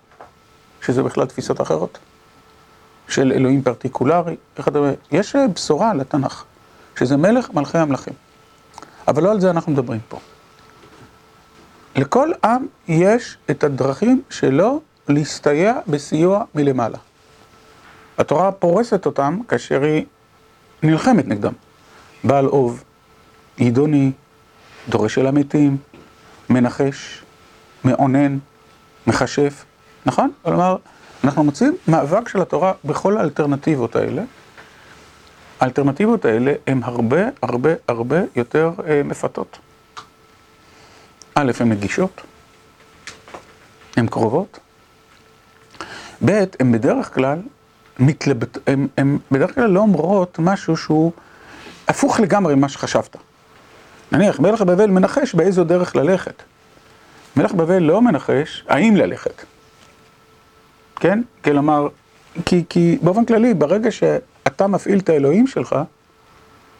שזה 0.81 1.03
בכלל 1.03 1.25
תפיסות 1.25 1.61
אחרות, 1.61 1.99
של 3.07 3.31
אלוהים 3.31 3.61
פרטיקולרי, 3.61 4.35
יש 5.11 5.35
בשורה 5.35 5.93
לתנ"ך, 5.93 6.43
שזה 6.99 7.17
מלך 7.17 7.51
מלכי 7.51 7.77
המלכים, 7.77 8.13
אבל 9.07 9.23
לא 9.23 9.31
על 9.31 9.39
זה 9.39 9.49
אנחנו 9.49 9.71
מדברים 9.71 9.99
פה. 10.09 10.19
לכל 11.95 12.31
עם 12.43 12.65
יש 12.87 13.37
את 13.51 13.63
הדרכים 13.63 14.21
שלו 14.29 14.81
להסתייע 15.07 15.73
בסיוע 15.87 16.43
מלמעלה. 16.55 16.97
התורה 18.17 18.51
פורסת 18.51 19.05
אותם 19.05 19.39
כאשר 19.47 19.83
היא 19.83 20.05
נלחמת 20.83 21.27
נגדם. 21.27 21.53
בעל 22.23 22.45
אוב, 22.45 22.83
עידוני, 23.57 24.11
דורש 24.89 25.17
אל 25.17 25.27
המתים, 25.27 25.77
מנחש, 26.53 27.23
מאונן, 27.83 28.37
מכשף, 29.07 29.65
נכון? 30.05 30.31
כלומר, 30.41 30.75
אנחנו 31.23 31.43
מוצאים 31.43 31.75
מאבק 31.87 32.29
של 32.29 32.41
התורה 32.41 32.73
בכל 32.85 33.17
האלטרנטיבות 33.17 33.95
האלה. 33.95 34.23
האלטרנטיבות 35.59 36.25
האלה 36.25 36.53
הן 36.67 36.83
הרבה 36.83 37.21
הרבה 37.41 37.69
הרבה 37.87 38.17
יותר 38.35 38.71
אה, 38.87 39.01
מפתות. 39.03 39.59
א', 41.35 41.51
הן 41.59 41.69
נגישות, 41.69 42.21
הן 43.97 44.07
קרובות, 44.07 44.59
ב', 46.25 46.43
הן 46.59 46.71
בדרך 46.71 47.13
כלל 47.13 47.39
מתלבט... 47.99 48.57
הן 48.97 49.17
בדרך 49.31 49.55
כלל 49.55 49.69
לא 49.69 49.79
אומרות 49.79 50.39
משהו 50.39 50.77
שהוא 50.77 51.11
הפוך 51.87 52.19
לגמרי 52.19 52.55
ממה 52.55 52.69
שחשבת. 52.69 53.17
נניח, 54.13 54.39
מלך 54.39 54.61
בבל 54.61 54.85
מנחש 54.85 55.35
באיזו 55.35 55.63
דרך 55.63 55.95
ללכת. 55.95 56.43
מלך 57.35 57.53
בבל 57.53 57.79
לא 57.79 58.01
מנחש 58.01 58.63
האם 58.67 58.95
ללכת. 58.95 59.43
כן? 60.95 61.21
כלומר, 61.43 61.87
כי, 62.45 62.63
כי 62.69 62.97
באופן 63.01 63.25
כללי, 63.25 63.53
ברגע 63.53 63.91
שאתה 63.91 64.67
מפעיל 64.67 64.99
את 64.99 65.09
האלוהים 65.09 65.47
שלך, 65.47 65.75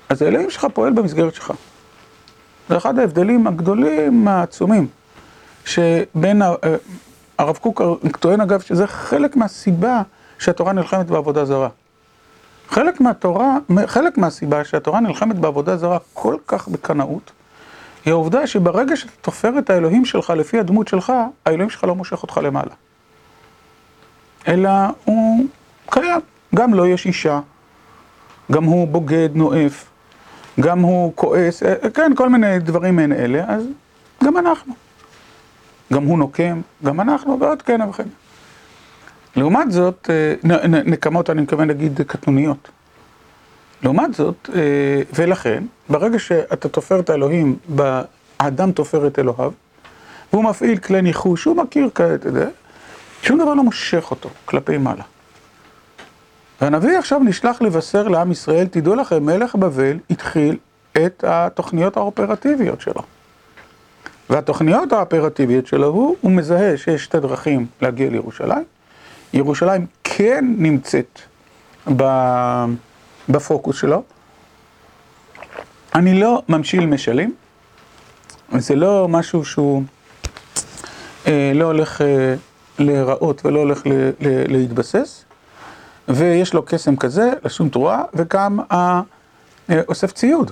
אז 0.09 0.21
האלוהים 0.21 0.49
שלך 0.49 0.67
פועל 0.73 0.93
במסגרת 0.93 1.35
שלך. 1.35 1.53
זה 2.69 2.77
אחד 2.77 2.99
ההבדלים 2.99 3.47
הגדולים 3.47 4.27
העצומים, 4.27 4.87
שבין 5.65 6.41
אה, 6.41 6.55
הרב 7.37 7.57
קוק 7.57 7.81
טוען 8.19 8.41
אגב 8.41 8.59
שזה 8.59 8.87
חלק 8.87 9.35
מהסיבה 9.35 10.01
שהתורה 10.39 10.73
נלחמת 10.73 11.05
בעבודה 11.05 11.45
זרה. 11.45 11.69
חלק 12.69 13.01
מהתורה, 13.01 13.57
חלק 13.85 14.17
מהסיבה 14.17 14.63
שהתורה 14.63 14.99
נלחמת 14.99 15.35
בעבודה 15.35 15.77
זרה 15.77 15.97
כל 16.13 16.35
כך 16.47 16.67
בקנאות, 16.67 17.31
היא 18.05 18.11
העובדה 18.11 18.47
שברגע 18.47 18.95
שאתה 18.95 19.11
תופר 19.21 19.59
את 19.59 19.69
האלוהים 19.69 20.05
שלך 20.05 20.29
לפי 20.29 20.59
הדמות 20.59 20.87
שלך, 20.87 21.13
האלוהים 21.45 21.69
שלך 21.69 21.83
לא 21.83 21.95
מושך 21.95 22.23
אותך 22.23 22.39
למעלה. 22.43 22.73
אלא 24.47 24.69
הוא 25.05 25.45
קיים. 25.89 26.21
גם 26.55 26.73
לו 26.73 26.83
לא 26.83 26.87
יש 26.87 27.05
אישה, 27.05 27.39
גם 28.51 28.63
הוא 28.63 28.87
בוגד, 28.87 29.29
נואף, 29.33 29.85
גם 30.59 30.79
הוא 30.79 31.11
כועס, 31.15 31.63
אה, 31.63 31.89
כן, 31.93 32.11
כל 32.15 32.29
מיני 32.29 32.59
דברים 32.59 32.95
מעין 32.95 33.13
אלה, 33.13 33.43
אז 33.47 33.63
גם 34.23 34.37
אנחנו. 34.37 34.73
גם 35.93 36.03
הוא 36.03 36.17
נוקם, 36.17 36.61
גם 36.83 37.01
אנחנו, 37.01 37.39
ועוד 37.39 37.61
כהנה 37.61 37.89
וכהנה. 37.89 38.09
לעומת 39.35 39.71
זאת, 39.71 40.09
אה, 40.09 40.67
נקמות, 40.67 41.29
אני 41.29 41.41
מתכוון 41.41 41.67
להגיד 41.67 42.01
קטנוניות. 42.01 42.69
לעומת 43.83 44.13
זאת, 44.13 44.49
אה, 44.55 44.61
ולכן, 45.13 45.63
ברגע 45.89 46.19
שאתה 46.19 46.69
תופר 46.69 46.99
את 46.99 47.09
האלוהים, 47.09 47.55
האדם 48.39 48.71
תופר 48.71 49.07
את 49.07 49.19
אלוהיו, 49.19 49.51
והוא 50.33 50.43
מפעיל 50.43 50.77
כלי 50.77 51.01
ניחוש, 51.01 51.43
הוא 51.43 51.55
מכיר 51.55 51.89
כאלה, 51.95 52.15
אתה 52.15 52.27
יודע, 52.27 52.47
שום 53.21 53.39
דבר 53.39 53.53
לא 53.53 53.63
מושך 53.63 54.11
אותו 54.11 54.29
כלפי 54.45 54.77
מעלה. 54.77 55.03
והנביא 56.61 56.97
עכשיו 56.97 57.19
נשלח 57.19 57.61
לבשר 57.61 58.07
לעם 58.07 58.31
ישראל, 58.31 58.67
תדעו 58.67 58.95
לכם, 58.95 59.25
מלך 59.25 59.55
בבל 59.55 59.97
התחיל 60.09 60.57
את 61.05 61.23
התוכניות 61.27 61.97
האופרטיביות 61.97 62.81
שלו. 62.81 63.01
והתוכניות 64.29 64.93
האופרטיביות 64.93 65.67
שלו 65.67 65.87
הוא, 65.87 66.15
הוא 66.21 66.31
מזהה 66.31 66.77
שיש 66.77 67.03
שתי 67.03 67.19
דרכים 67.19 67.65
להגיע 67.81 68.09
לירושלים. 68.09 68.72
ירושלים 69.33 69.85
כן 70.03 70.45
נמצאת 70.57 71.19
בפוקוס 73.29 73.77
שלו. 73.79 74.03
אני 75.95 76.19
לא 76.19 76.41
ממשיל 76.49 76.85
משלים, 76.85 77.35
זה 78.57 78.75
לא 78.75 79.07
משהו 79.07 79.45
שהוא 79.45 79.83
אה, 81.27 81.51
לא 81.55 81.65
הולך 81.65 82.01
אה, 82.01 82.35
להיראות 82.79 83.45
ולא 83.45 83.59
הולך 83.59 83.87
ל, 83.87 83.91
ל, 84.19 84.53
להתבסס, 84.53 85.25
ויש 86.07 86.53
לו 86.53 86.65
קסם 86.65 86.95
כזה, 86.95 87.31
לשום 87.45 87.69
תרועה, 87.69 88.03
וגם 88.13 88.59
אוסף 89.87 90.11
ציוד. 90.11 90.51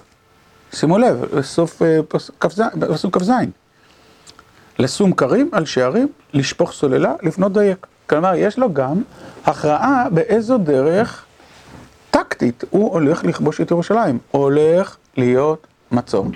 שימו 0.74 0.98
לב, 0.98 1.26
בסוף 1.36 1.82
אה, 1.82 2.00
כ"ז. 2.40 2.62
לשום 4.80 5.14
כרים 5.14 5.50
על 5.52 5.66
שערים, 5.66 6.08
לשפוך 6.34 6.72
סוללה, 6.72 7.14
לפנות 7.24 7.54
דייק. 7.54 7.88
כלומר, 8.12 8.36
יש 8.36 8.60
לו 8.60 8.74
גם 8.74 9.02
הכרעה 9.46 10.06
באיזו 10.12 10.58
דרך 10.58 11.26
טקטית 12.12 12.64
הוא 12.70 12.92
הולך 12.94 13.24
לכבוש 13.24 13.62
את 13.62 13.72
ירושלים, 13.72 14.20
הולך 14.32 14.98
להיות 15.18 15.68
מצור. 15.92 16.28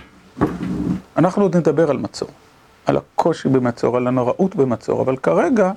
אנחנו 1.18 1.42
עוד 1.42 1.58
נדבר 1.58 1.90
על 1.90 1.98
מצור, 1.98 2.30
על 2.86 2.98
הקושי 2.98 3.50
במצור, 3.50 3.98
על 3.98 4.08
הנוראות 4.08 4.56
במצור, 4.56 5.02
אבל 5.02 5.18
כרגע 5.18 5.72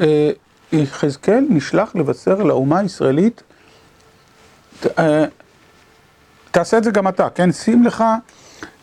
אה, 0.00 0.30
יחזקאל 0.72 1.46
נשלח 1.50 1.94
לבשר 1.94 2.34
לאומה 2.42 2.78
הישראלית, 2.78 3.42
אה, 4.98 5.24
תעשה 6.50 6.78
את 6.78 6.84
זה 6.84 6.90
גם 6.90 7.08
אתה, 7.08 7.30
כן? 7.30 7.52
שים 7.52 7.84
לך 7.84 8.04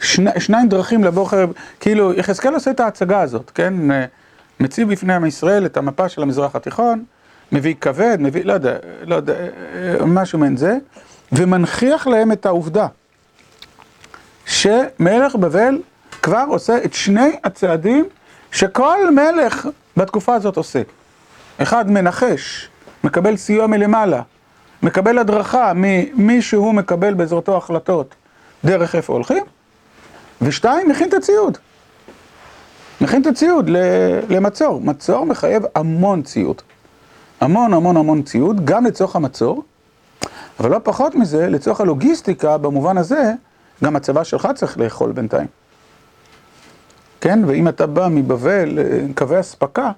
שני, 0.01 0.31
שניים 0.39 0.69
דרכים 0.69 1.03
לבוא 1.03 1.27
חרב, 1.27 1.51
כאילו 1.79 2.13
יחזקאל 2.13 2.53
עושה 2.53 2.71
את 2.71 2.79
ההצגה 2.79 3.21
הזאת, 3.21 3.51
כן? 3.55 3.73
מציב 4.59 4.91
בפני 4.91 5.13
עם 5.13 5.25
ישראל 5.25 5.65
את 5.65 5.77
המפה 5.77 6.09
של 6.09 6.21
המזרח 6.21 6.55
התיכון, 6.55 7.03
מביא 7.51 7.75
כבד, 7.81 8.17
מביא, 8.19 8.45
לא 8.45 8.53
יודע, 8.53 8.77
לא 9.03 9.15
יודע, 9.15 9.33
משהו 10.05 10.39
מעין 10.39 10.57
זה, 10.57 10.77
ומנכיח 11.31 12.07
להם 12.07 12.31
את 12.31 12.45
העובדה 12.45 12.87
שמלך 14.45 15.35
בבל 15.35 15.81
כבר 16.21 16.45
עושה 16.47 16.77
את 16.85 16.93
שני 16.93 17.35
הצעדים 17.43 18.05
שכל 18.51 18.97
מלך 19.11 19.67
בתקופה 19.97 20.35
הזאת 20.35 20.57
עושה. 20.57 20.81
אחד 21.57 21.91
מנחש, 21.91 22.69
מקבל 23.03 23.37
סיוע 23.37 23.67
מלמעלה, 23.67 24.21
מקבל 24.83 25.17
הדרכה 25.17 25.71
ממי 25.75 26.41
שהוא 26.41 26.73
מקבל 26.73 27.13
בעזרתו 27.13 27.57
החלטות 27.57 28.15
דרך 28.65 28.95
איפה 28.95 29.13
הולכים, 29.13 29.43
ושתיים, 30.41 30.89
מכין 30.89 31.09
את 31.09 31.13
הציוד. 31.13 31.57
מכין 33.01 33.21
את 33.21 33.27
הציוד 33.27 33.69
למצור. 34.29 34.81
מצור 34.81 35.25
מחייב 35.25 35.63
המון 35.75 36.21
ציוד. 36.21 36.61
המון 37.41 37.73
המון 37.73 37.97
המון 37.97 38.21
ציוד, 38.21 38.65
גם 38.65 38.85
לצורך 38.85 39.15
המצור, 39.15 39.63
אבל 40.59 40.71
לא 40.71 40.79
פחות 40.83 41.15
מזה, 41.15 41.49
לצורך 41.49 41.81
הלוגיסטיקה, 41.81 42.57
במובן 42.57 42.97
הזה, 42.97 43.33
גם 43.83 43.95
הצבא 43.95 44.23
שלך 44.23 44.47
צריך 44.55 44.77
לאכול 44.77 45.11
בינתיים. 45.11 45.47
כן? 47.21 47.39
ואם 47.47 47.67
אתה 47.67 47.87
בא 47.87 48.07
מבבל, 48.11 48.79
קווי 49.15 49.39
אספקה, 49.39 49.91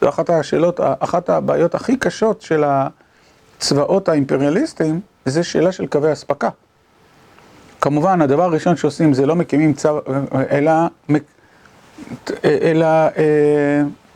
זו 0.00 0.08
אחת 0.08 0.30
השאלות, 0.30 0.80
אחת 0.98 1.28
הבעיות 1.30 1.74
הכי 1.74 1.96
קשות 1.96 2.42
של 2.42 2.64
הצבאות 2.66 4.08
האימפריאליסטיים, 4.08 5.00
זה 5.24 5.42
שאלה 5.42 5.72
של 5.72 5.86
קווי 5.86 6.12
אספקה. 6.12 6.48
כמובן, 7.80 8.22
הדבר 8.22 8.42
הראשון 8.42 8.76
שעושים 8.76 9.14
זה 9.14 9.26
לא 9.26 9.36
מקימים 9.36 9.74
צו, 9.74 10.00
אלא 10.50 10.72
אלא 12.44 12.86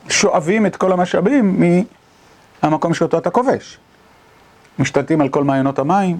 שואבים 0.09 0.65
את 0.65 0.75
כל 0.75 0.91
המשאבים 0.91 1.63
מהמקום 2.63 2.93
שאותו 2.93 3.17
אתה 3.17 3.29
כובש. 3.29 3.77
משתלטים 4.79 5.21
על 5.21 5.29
כל 5.29 5.43
מעיינות 5.43 5.79
המים, 5.79 6.17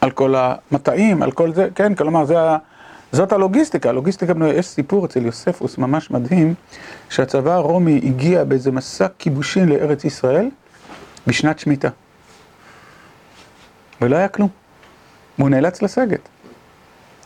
על 0.00 0.10
כל 0.10 0.34
המטעים, 0.36 1.22
על 1.22 1.30
כל 1.30 1.54
זה, 1.54 1.68
כן, 1.74 1.94
כלומר, 1.94 2.24
זה 2.24 2.40
ה... 2.40 2.56
זאת 3.12 3.32
הלוגיסטיקה, 3.32 3.88
הלוגיסטיקה, 3.88 4.32
יש 4.54 4.66
סיפור 4.66 5.06
אצל 5.06 5.26
יוספוס 5.26 5.78
ממש 5.78 6.10
מדהים, 6.10 6.54
שהצבא 7.10 7.52
הרומי 7.52 8.00
הגיע 8.04 8.44
באיזה 8.44 8.72
מסע 8.72 9.06
כיבושין 9.18 9.68
לארץ 9.68 10.04
ישראל 10.04 10.50
בשנת 11.26 11.58
שמיטה. 11.58 11.88
ולא 14.00 14.16
היה 14.16 14.28
כלום. 14.28 14.48
והוא 15.38 15.50
נאלץ 15.50 15.82
לסגת. 15.82 16.28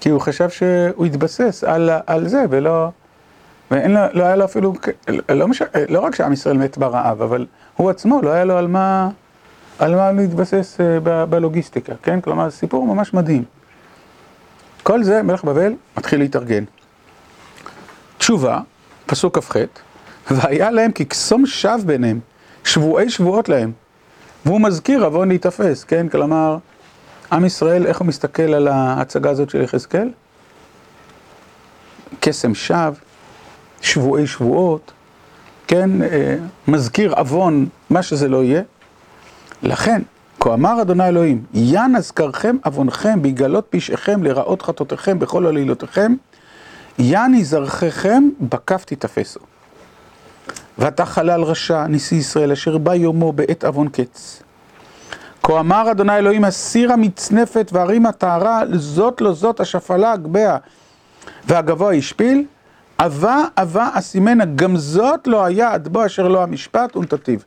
כי 0.00 0.08
הוא 0.08 0.20
חשב 0.20 0.50
שהוא 0.50 1.06
יתבסס 1.06 1.64
על, 1.64 1.90
על 2.06 2.28
זה, 2.28 2.44
ולא... 2.50 2.88
ואין 3.70 3.94
לו, 3.94 4.00
לא 4.12 4.24
היה 4.24 4.36
לו 4.36 4.44
אפילו, 4.44 4.72
לא, 5.28 5.48
מש... 5.48 5.62
לא 5.88 6.00
רק 6.00 6.14
שעם 6.14 6.32
ישראל 6.32 6.56
מת 6.56 6.78
ברעב, 6.78 7.22
אבל 7.22 7.46
הוא 7.76 7.90
עצמו, 7.90 8.22
לא 8.22 8.30
היה 8.30 8.44
לו 8.44 8.56
על 8.56 8.66
מה, 8.66 9.10
על 9.78 9.94
מה 9.94 10.12
להתבסס 10.12 10.80
ב, 11.02 11.24
בלוגיסטיקה, 11.24 11.92
כן? 12.02 12.20
כלומר, 12.20 12.50
סיפור 12.50 12.86
ממש 12.86 13.14
מדהים. 13.14 13.44
כל 14.82 15.02
זה, 15.02 15.22
מלך 15.22 15.44
בבל 15.44 15.72
מתחיל 15.96 16.18
להתארגן. 16.18 16.64
תשובה, 18.18 18.60
פסוק 19.06 19.38
כ"ח, 19.38 19.56
והיה 20.30 20.70
להם 20.70 20.92
כקסום 20.92 21.46
שווא 21.46 21.76
ביניהם, 21.86 22.20
שבועי 22.64 23.10
שבועות 23.10 23.48
להם. 23.48 23.72
והוא 24.46 24.60
מזכיר 24.60 25.04
עוון 25.04 25.28
להיתפס, 25.28 25.84
כן? 25.84 26.08
כלומר, 26.08 26.58
עם 27.32 27.44
ישראל, 27.44 27.86
איך 27.86 27.98
הוא 27.98 28.06
מסתכל 28.06 28.54
על 28.54 28.68
ההצגה 28.68 29.30
הזאת 29.30 29.50
של 29.50 29.60
יחזקאל? 29.60 30.10
קסם 32.20 32.54
שווא, 32.54 32.90
שבועי 33.80 34.26
שבועות, 34.26 34.92
כן? 35.66 35.90
מזכיר 36.68 37.14
עוון, 37.14 37.66
מה 37.90 38.02
שזה 38.02 38.28
לא 38.28 38.44
יהיה. 38.44 38.62
לכן, 39.62 40.02
כה 40.40 40.54
אמר 40.54 40.82
אדוני 40.82 41.08
אלוהים, 41.08 41.42
יען 41.54 41.96
אזכרכם 41.96 42.56
עוונכם 42.64 43.22
ביגלות 43.22 43.66
פשעיכם 43.70 44.22
לרעות 44.22 44.62
חטאותיכם 44.62 45.18
בכל 45.18 45.46
עלילותיכם, 45.46 46.14
יען 46.98 47.34
יזרחכם 47.34 48.28
בכף 48.40 48.84
תתפסו. 48.84 49.40
ואתה 50.78 51.04
חלל 51.04 51.42
רשע, 51.42 51.86
נשיא 51.86 52.18
ישראל, 52.18 52.52
אשר 52.52 52.78
בא 52.78 52.94
יומו 52.94 53.32
בעת 53.32 53.64
עוון 53.64 53.88
קץ. 53.88 54.42
כה 55.42 55.60
אמר 55.60 55.90
אדוני 55.90 56.16
אלוהים, 56.16 56.44
הסיר 56.44 56.92
המצנפת 56.92 57.70
והרים 57.72 58.06
הטהרה, 58.06 58.62
זאת 58.74 59.20
לא 59.20 59.32
זאת 59.32 59.60
השפלה 59.60 60.12
הגבהה 60.12 60.56
והגבוה 61.46 61.94
השפיל, 61.94 62.44
עבה 62.98 63.44
עבה 63.56 63.88
אסימנה, 63.92 64.44
גם 64.44 64.76
זאת 64.76 65.26
לא 65.26 65.44
היה 65.44 65.72
עד 65.72 65.88
בו 65.88 66.06
אשר 66.06 66.28
לא 66.28 66.42
המשפט 66.42 66.96
ונתתיו. 66.96 67.38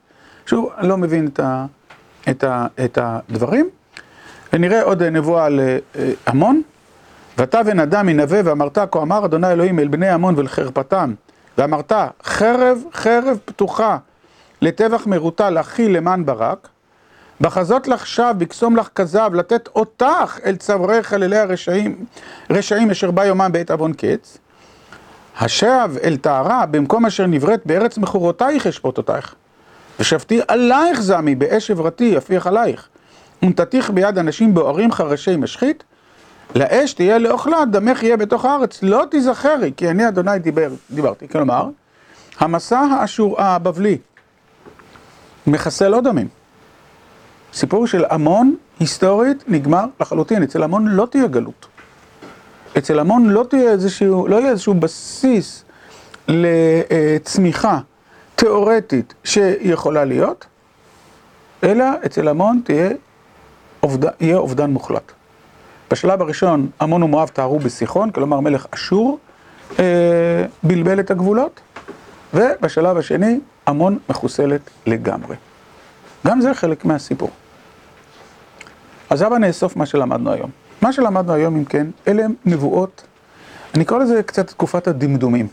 שוב, 0.46 0.70
אני 0.78 0.88
לא 0.88 0.98
מבין 0.98 1.28
את 1.28 1.40
ה... 1.40 1.66
את, 2.30 2.98
ה, 2.98 3.20
הדברים, 3.30 3.70
ונראה 4.54 4.82
עוד 4.82 5.04
נבואה 5.04 5.46
על 5.46 5.60
עמון. 6.28 6.62
ואתה 7.38 7.62
ונדם 7.66 8.10
ינבא 8.10 8.42
ואמרת 8.44 8.78
כה 8.92 9.02
אמר 9.02 9.26
אדוני 9.26 9.52
אלוהים 9.52 9.80
אל 9.80 9.88
בני 9.88 10.10
עמון 10.10 10.34
ולחרפתם 10.38 11.14
ואמרת 11.58 11.92
חרב 12.24 12.84
חרב 12.94 13.38
פתוחה 13.46 13.98
לטבח 14.62 15.08
מרוטה 15.08 15.50
להכיל 15.50 15.98
למען 15.98 16.26
ברק 16.26 16.68
בחזות 17.42 17.88
לך 17.88 18.08
שב 18.08 18.34
בקסום 18.38 18.76
לך 18.76 18.90
כזב 18.96 19.32
לתת 19.34 19.70
אותך 19.76 20.40
אל 20.46 20.56
צווארי 20.56 21.04
חללי 21.04 21.38
הרשעים 21.38 22.06
רשעים 22.50 22.92
אשר 22.92 23.12
בא 23.12 23.26
יומם 23.26 23.50
בעת 23.54 23.72
עוון 23.72 23.94
קץ 23.94 24.38
השב 25.42 25.92
אל 26.04 26.18
טהרה 26.18 26.66
במקום 26.66 27.06
אשר 27.06 27.28
נבראת 27.28 27.62
בארץ 27.66 27.98
מכורותייך 27.98 28.68
אשפוט 28.68 28.98
אותייך 28.98 29.36
ושבתי 30.00 30.40
עלייך 30.48 31.02
זמי 31.02 31.36
באש 31.36 31.72
עברתי 31.72 32.18
אפיח 32.18 32.48
עלייך. 32.48 32.88
ונתתיך 33.44 33.90
ביד 33.90 34.18
אנשים 34.18 34.54
בוערים 34.54 34.92
חרשי 34.92 35.36
משחית. 35.36 35.84
לאש 36.56 36.94
תהיה 36.94 37.18
לאוכלה 37.18 37.66
דמך 37.66 38.04
יהיה 38.04 38.18
בתוך 38.18 38.46
הארץ. 38.46 38.84
לא 38.84 39.04
תיזכרי 39.12 39.72
כי 39.78 39.90
אני 39.90 40.08
אדוני 40.08 40.40
דיבר, 40.40 40.70
דיברתי. 40.92 41.28
כלומר 41.28 41.70
המסע 42.40 42.80
האשור 42.80 43.42
הבבלי 43.42 43.98
מחסל 45.48 45.94
עוד 45.94 46.08
עמים. 46.08 46.28
סיפור 47.54 47.88
של 47.88 48.06
עמון 48.06 48.56
היסטורית 48.80 49.44
נגמר 49.48 49.86
לחלוטין. 50.00 50.44
אצל 50.44 50.64
עמון 50.64 50.88
לא 50.88 51.08
תהיה 51.12 51.28
גלות 51.28 51.68
אצל 52.82 53.00
עמון 53.00 53.30
לא 53.30 53.46
תהיה 53.50 53.72
איזשהו, 53.72 54.28
לא 54.28 54.36
יהיה 54.36 54.50
איזשהו 54.50 54.74
בסיס 54.74 55.64
לצמיחה 56.28 57.80
תיאורטית 58.36 59.14
שיכולה 59.24 60.06
להיות, 60.06 60.46
אלא 61.64 61.86
אצל 62.06 62.28
עמון 62.28 62.62
תהיה, 62.64 62.90
יהיה 64.20 64.38
אובדן 64.38 64.70
מוחלט. 64.70 65.12
בשלב 65.92 66.22
הראשון 66.22 66.70
עמון 66.82 67.04
ומואב 67.04 67.28
תארו 67.28 67.60
בסיחון, 67.60 68.12
כלומר 68.12 68.40
מלך 68.40 68.66
אשור 68.72 69.20
אה, 69.80 70.46
בלבל 70.64 71.00
את 71.00 71.12
הגבולות, 71.12 71.60
ובשלב 72.34 72.98
השני 72.98 73.40
עמון 73.68 74.00
מחוסלת 74.10 74.62
לגמרי. 74.86 75.36
גם 76.28 76.42
זה 76.42 76.54
חלק 76.54 76.86
מהסיפור. 76.86 77.30
אז 79.10 79.22
הבה 79.22 79.38
נאסוף 79.38 79.76
מה 79.76 79.86
שלמדנו 79.86 80.32
היום. 80.32 80.61
מה 80.82 80.94
שלמדנו 80.94 81.34
היום, 81.34 81.56
אם 81.56 81.66
כן, 81.66 81.88
אלה 82.08 82.26
הם 82.26 82.34
נבואות, 82.46 83.04
אני 83.76 83.86
קורא 83.86 84.00
לזה 84.00 84.24
קצת 84.24 84.48
תקופת 84.48 84.88
הדמדומים, 84.88 85.48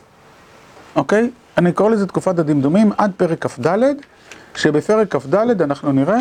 אוקיי? 0.97 1.31
אני 1.59 1.73
קורא 1.73 1.91
לזה 1.91 2.07
תקופת 2.07 2.39
הדמדומים 2.39 2.93
עד 2.99 3.13
פרק 3.17 3.47
כ"ד, 3.47 3.79
שבפרק 4.55 5.17
כ"ד 5.17 5.63
אנחנו 5.63 5.93
נראה, 5.93 6.19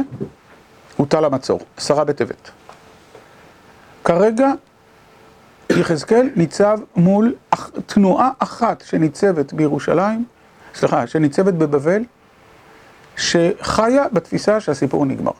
הוטל 0.97 1.25
המצור, 1.25 1.59
עשרה 1.77 2.03
בטבת. 2.03 2.51
כרגע 4.03 4.51
יחזקאל 5.69 6.29
ניצב 6.35 6.79
מול 6.95 7.35
תנועה 7.85 8.29
אחת 8.39 8.81
שניצבת 8.81 9.53
בירושלים, 9.53 10.25
סליחה, 10.75 11.07
שניצבת 11.07 11.53
בבבל, 11.53 12.03
שחיה 13.17 14.03
בתפיסה 14.13 14.59
שהסיפור 14.59 15.05
נגמר. 15.05 15.31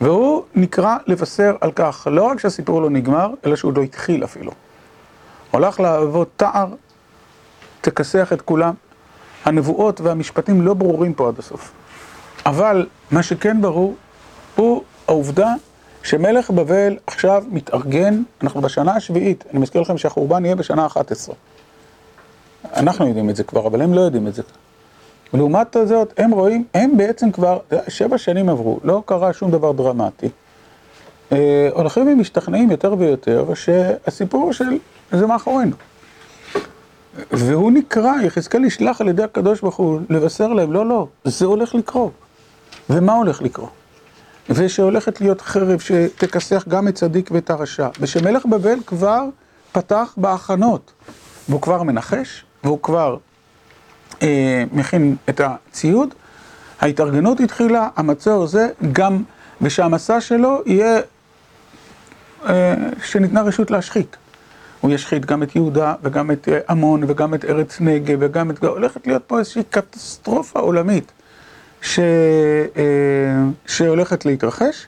והוא 0.00 0.42
נקרא 0.54 0.96
לבשר 1.06 1.56
על 1.60 1.72
כך, 1.72 2.08
לא 2.10 2.22
רק 2.22 2.40
שהסיפור 2.40 2.82
לא 2.82 2.90
נגמר, 2.90 3.30
אלא 3.46 3.56
שהוא 3.56 3.72
לא 3.76 3.82
התחיל 3.82 4.24
אפילו. 4.24 4.52
הולך 5.50 5.80
להוות 5.80 6.28
תער 6.36 6.66
תכסח 7.80 8.32
את 8.32 8.42
כולם. 8.42 8.74
הנבואות 9.44 10.00
והמשפטים 10.00 10.62
לא 10.62 10.74
ברורים 10.74 11.14
פה 11.14 11.28
עד 11.28 11.38
הסוף. 11.38 11.72
אבל 12.46 12.86
מה 13.10 13.22
שכן 13.22 13.62
ברור 13.62 13.94
הוא 14.56 14.82
העובדה 15.08 15.54
שמלך 16.02 16.50
בבל 16.50 16.96
עכשיו 17.06 17.44
מתארגן, 17.50 18.22
אנחנו 18.42 18.60
בשנה 18.60 18.96
השביעית, 18.96 19.44
אני 19.50 19.58
מזכיר 19.60 19.80
לכם 19.80 19.98
שהחורבן 19.98 20.44
יהיה 20.44 20.56
בשנה 20.56 20.84
ה-11. 20.84 21.32
אנחנו 22.76 23.06
יודעים 23.06 23.30
את 23.30 23.36
זה 23.36 23.44
כבר, 23.44 23.66
אבל 23.66 23.82
הם 23.82 23.94
לא 23.94 24.00
יודעים 24.00 24.26
את 24.26 24.34
זה. 24.34 24.42
לעומת 25.34 25.76
זאת, 25.84 26.14
הם 26.18 26.30
רואים, 26.30 26.64
הם 26.74 26.96
בעצם 26.96 27.30
כבר, 27.30 27.58
שבע 27.88 28.18
שנים 28.18 28.48
עברו, 28.48 28.80
לא 28.84 29.02
קרה 29.06 29.32
שום 29.32 29.50
דבר 29.50 29.72
דרמטי. 29.72 30.28
אה, 31.32 31.68
הולכים 31.72 32.08
ומשתכנעים 32.08 32.70
יותר 32.70 32.94
ויותר 32.98 33.54
שהסיפור 33.54 34.52
של 34.52 34.78
זה 35.12 35.26
מאחורינו. 35.26 35.76
והוא 37.32 37.72
נקרא, 37.72 38.12
יחזקאל 38.24 38.60
נשלח 38.60 39.00
על 39.00 39.08
ידי 39.08 39.22
הקדוש 39.22 39.60
ברוך 39.60 39.76
הוא 39.76 40.00
לבשר 40.10 40.48
להם, 40.48 40.72
לא, 40.72 40.86
לא, 40.86 41.06
זה 41.24 41.46
הולך 41.46 41.74
לקרות. 41.74 42.12
ומה 42.90 43.12
הולך 43.12 43.42
לקרות? 43.42 43.70
ושהולכת 44.50 45.20
להיות 45.20 45.40
חרב 45.40 45.80
שתכסח 45.80 46.64
גם 46.68 46.88
את 46.88 46.94
צדיק 46.94 47.30
ואת 47.32 47.50
הרשע, 47.50 47.88
ושמלך 48.00 48.46
בבל 48.46 48.78
כבר 48.86 49.24
פתח 49.72 50.14
בהכנות, 50.16 50.92
והוא 51.48 51.60
כבר 51.60 51.82
מנחש, 51.82 52.44
והוא 52.64 52.78
כבר 52.82 53.16
מכין 54.72 55.16
את 55.28 55.40
הציוד, 55.44 56.14
ההתארגנות 56.80 57.40
התחילה, 57.40 57.88
המצור 57.96 58.46
זה 58.46 58.68
גם, 58.92 59.22
ושהמסע 59.60 60.20
שלו 60.20 60.62
יהיה, 60.66 61.00
אה, 62.48 62.74
שניתנה 63.04 63.42
רשות 63.42 63.70
להשחית. 63.70 64.16
הוא 64.80 64.90
ישחית 64.90 65.26
גם 65.26 65.42
את 65.42 65.56
יהודה 65.56 65.94
וגם 66.02 66.30
את 66.30 66.48
אה, 66.48 66.58
עמון 66.68 67.04
וגם 67.08 67.34
את 67.34 67.44
ארץ 67.44 67.80
נגב 67.80 68.18
וגם 68.20 68.50
את... 68.50 68.64
הולכת 68.64 69.06
להיות 69.06 69.22
פה 69.26 69.38
איזושהי 69.38 69.62
קטסטרופה 69.70 70.60
עולמית 70.60 71.12
ש... 71.82 71.98
אה, 72.76 72.84
שהולכת 73.66 74.24
להתרחש 74.26 74.86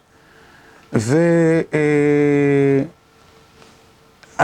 והדבר 0.93 1.73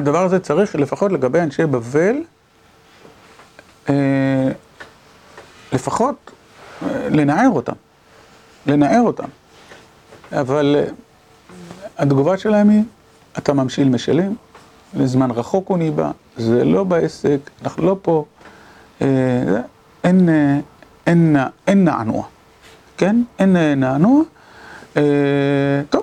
אה, 0.04 0.24
הזה 0.24 0.40
צריך 0.40 0.74
לפחות 0.74 1.12
לגבי 1.12 1.40
אנשי 1.40 1.66
בבל 1.66 2.16
לפחות 5.72 6.30
לנער 7.10 7.48
אותם, 7.48 7.72
לנער 8.66 9.00
אותם 9.00 9.28
אבל 10.32 10.76
התגובה 11.98 12.38
שלהם 12.38 12.68
היא 12.68 12.82
אתה 13.38 13.52
ממשיל 13.52 13.88
משלים 13.88 14.36
לזמן 14.94 15.30
רחוק 15.30 15.68
הוא 15.68 15.78
ניבא, 15.78 16.10
זה 16.36 16.64
לא 16.64 16.84
בעסק, 16.84 17.38
אנחנו 17.62 17.86
לא 17.86 17.96
פה, 18.02 18.24
אין 20.00 21.36
נענוע, 21.74 22.24
כן? 22.96 23.22
אין 23.38 23.56
נענוע. 23.56 24.22
טוב, 25.90 26.02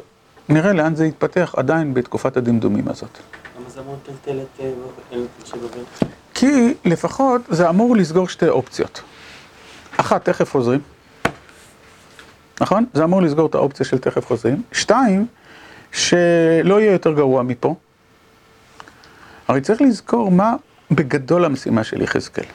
נראה 0.49 0.73
לאן 0.73 0.95
זה 0.95 1.05
יתפתח 1.05 1.53
עדיין 1.57 1.93
בתקופת 1.93 2.37
הדמדומים 2.37 2.87
הזאת. 2.87 3.17
למה 3.59 3.69
זה 3.69 3.79
אמור 3.79 3.95
לטלטל 4.03 4.39
את? 4.39 4.61
כי 6.33 6.73
לפחות 6.85 7.41
זה 7.49 7.69
אמור 7.69 7.95
לסגור 7.95 8.27
שתי 8.27 8.49
אופציות. 8.49 9.01
אחת, 10.03 10.25
תכף 10.25 10.51
חוזרים. 10.51 10.79
נכון? 12.61 12.85
זה 12.93 13.03
אמור 13.03 13.21
לסגור 13.21 13.47
את 13.47 13.55
האופציה 13.55 13.85
של 13.85 13.97
תכף 13.97 14.25
חוזרים. 14.25 14.61
שתיים, 14.71 15.25
שלא 15.91 16.81
יהיה 16.81 16.91
יותר 16.91 17.13
גרוע 17.13 17.43
מפה. 17.43 17.75
הרי 19.47 19.61
צריך 19.61 19.81
לזכור 19.81 20.31
מה 20.31 20.55
בגדול 20.91 21.45
המשימה 21.45 21.83
של 21.83 22.01
יחזקאל. 22.01 22.45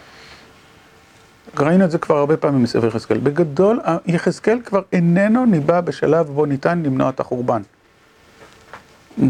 ראינו 1.59 1.85
את 1.85 1.91
זה 1.91 1.99
כבר 1.99 2.17
הרבה 2.17 2.37
פעמים 2.37 2.63
בספר 2.63 2.87
יחזקאל. 2.87 3.19
בגדול, 3.19 3.81
יחזקאל 4.07 4.61
כבר 4.65 4.83
איננו 4.93 5.47
ניבא 5.47 5.81
בשלב 5.81 6.27
בו 6.27 6.47
ניתן 6.47 6.83
למנוע 6.83 7.11
את 7.11 7.21
החורבן. 7.21 7.63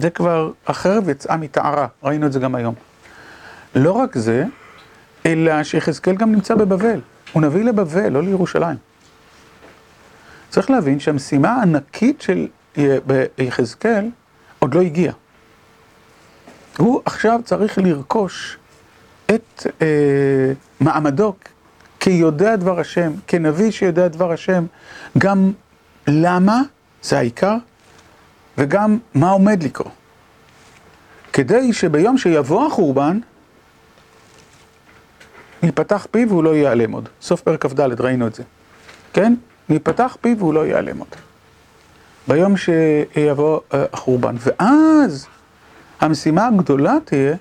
זה 0.01 0.11
כבר, 0.11 0.51
החרב 0.67 1.09
יצאה 1.09 1.37
מטהרה, 1.37 1.87
ראינו 2.03 2.27
את 2.27 2.33
זה 2.33 2.39
גם 2.39 2.55
היום. 2.55 2.75
לא 3.75 3.93
רק 3.93 4.19
זה, 4.19 4.45
אלא 5.27 5.63
שיחזקאל 5.63 6.17
גם 6.17 6.33
נמצא 6.33 6.55
בבבל. 6.55 7.01
הוא 7.33 7.43
נביא 7.43 7.65
לבבל, 7.65 8.09
לא 8.09 8.23
לירושלים. 8.23 8.77
צריך 10.51 10.71
להבין 10.71 11.01
שהמשימה 11.01 11.53
הענקית 11.53 12.23
של 12.23 12.47
יחזקאל 13.39 14.11
עוד 14.59 14.75
לא 14.75 14.81
הגיעה. 14.81 15.15
הוא 16.79 17.03
עכשיו 17.05 17.41
צריך 17.45 17.79
לרכוש 17.79 18.59
את 19.27 19.67
אה, 19.83 20.53
מעמדו 20.81 21.35
כיודע 22.01 22.57
דבר 22.57 22.81
השם, 22.81 23.13
כנביא 23.27 23.71
שיודע 23.71 24.09
דבר 24.09 24.33
השם, 24.33 24.67
גם 25.19 25.53
למה, 26.07 26.63
זה 27.03 27.19
העיקר, 27.19 27.57
וגם 28.59 28.99
מה 29.15 29.31
עומד 29.31 29.63
לקרות. 29.63 29.93
כדי 31.33 31.73
שביום 31.73 32.19
שיבוא 32.19 32.67
החורבן, 32.67 33.19
ייפתח 35.63 36.07
פיו 36.11 36.29
והוא 36.29 36.45
לא 36.45 36.55
ייעלם 36.55 36.93
עוד. 36.93 37.09
סוף 37.23 37.41
פרק 37.41 37.67
כ"ד 37.67 38.01
ראינו 38.01 38.27
את 38.27 38.35
זה. 38.35 38.43
כן? 39.13 39.35
ייפתח 39.69 40.17
פיו 40.21 40.39
והוא 40.39 40.55
לא 40.55 40.67
ייעלם 40.67 40.99
עוד. 40.99 41.09
ביום 42.29 42.55
שיבוא 42.57 43.61
החורבן. 43.71 44.37
ואז 44.39 45.27
המשימה 46.01 46.47
הגדולה 46.47 46.95
תהיה 47.05 47.35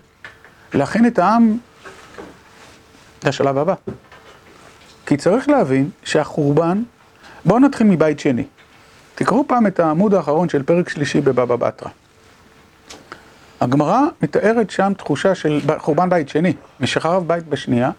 להכין 0.74 1.06
את 1.06 1.20
העם 1.20 1.58
לשלב 3.24 3.58
הבא. 3.58 3.74
כי 5.06 5.18
צריך 5.18 5.50
להבין 5.50 5.90
שהחורבן, 6.04 6.84
בואו 7.46 7.60
נתחיל 7.60 7.88
מבית 7.88 8.20
שני. 8.20 8.44
תקראו 9.16 9.48
פעם 9.48 9.68
את 9.68 9.80
העמוד 9.80 10.14
האחרון 10.14 10.50
של 10.50 10.64
פרק 10.64 10.90
שלישי 10.90 11.22
בבבא 11.22 11.56
בתרא. 11.56 11.90
הגמרא 13.62 14.02
מתארת 14.22 14.70
שם 14.70 14.94
תחושה 14.98 15.36
של 15.36 15.62
חורבן 15.78 16.10
בית 16.10 16.30
שני, 16.30 16.54
משחרב 16.80 17.28
בית 17.28 17.48
בשנייה, 17.48 17.92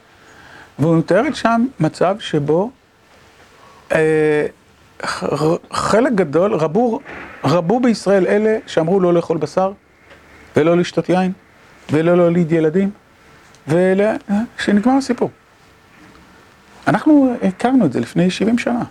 והוא 0.78 0.98
מתארת 0.98 1.36
שם 1.36 1.66
מצב 1.80 2.16
שבו 2.20 2.70
אה, 3.92 4.46
חלק 5.72 6.12
גדול, 6.12 6.54
רבו, 6.54 7.00
רבו 7.44 7.80
בישראל 7.80 8.26
אלה 8.26 8.58
שאמרו 8.66 9.00
לא 9.00 9.14
לאכול 9.14 9.38
בשר, 9.38 9.72
ולא 10.56 10.76
לשתות 10.76 11.08
יין, 11.08 11.32
ולא 11.92 12.16
להוליד 12.16 12.52
ילדים, 12.52 12.90
ושנגמר 13.68 14.92
הסיפור. 14.98 15.30
אנחנו 16.86 17.34
הכרנו 17.42 17.86
את 17.86 17.92
זה 17.92 18.00
לפני 18.00 18.30
70 18.30 18.58
שנה. 18.58 18.82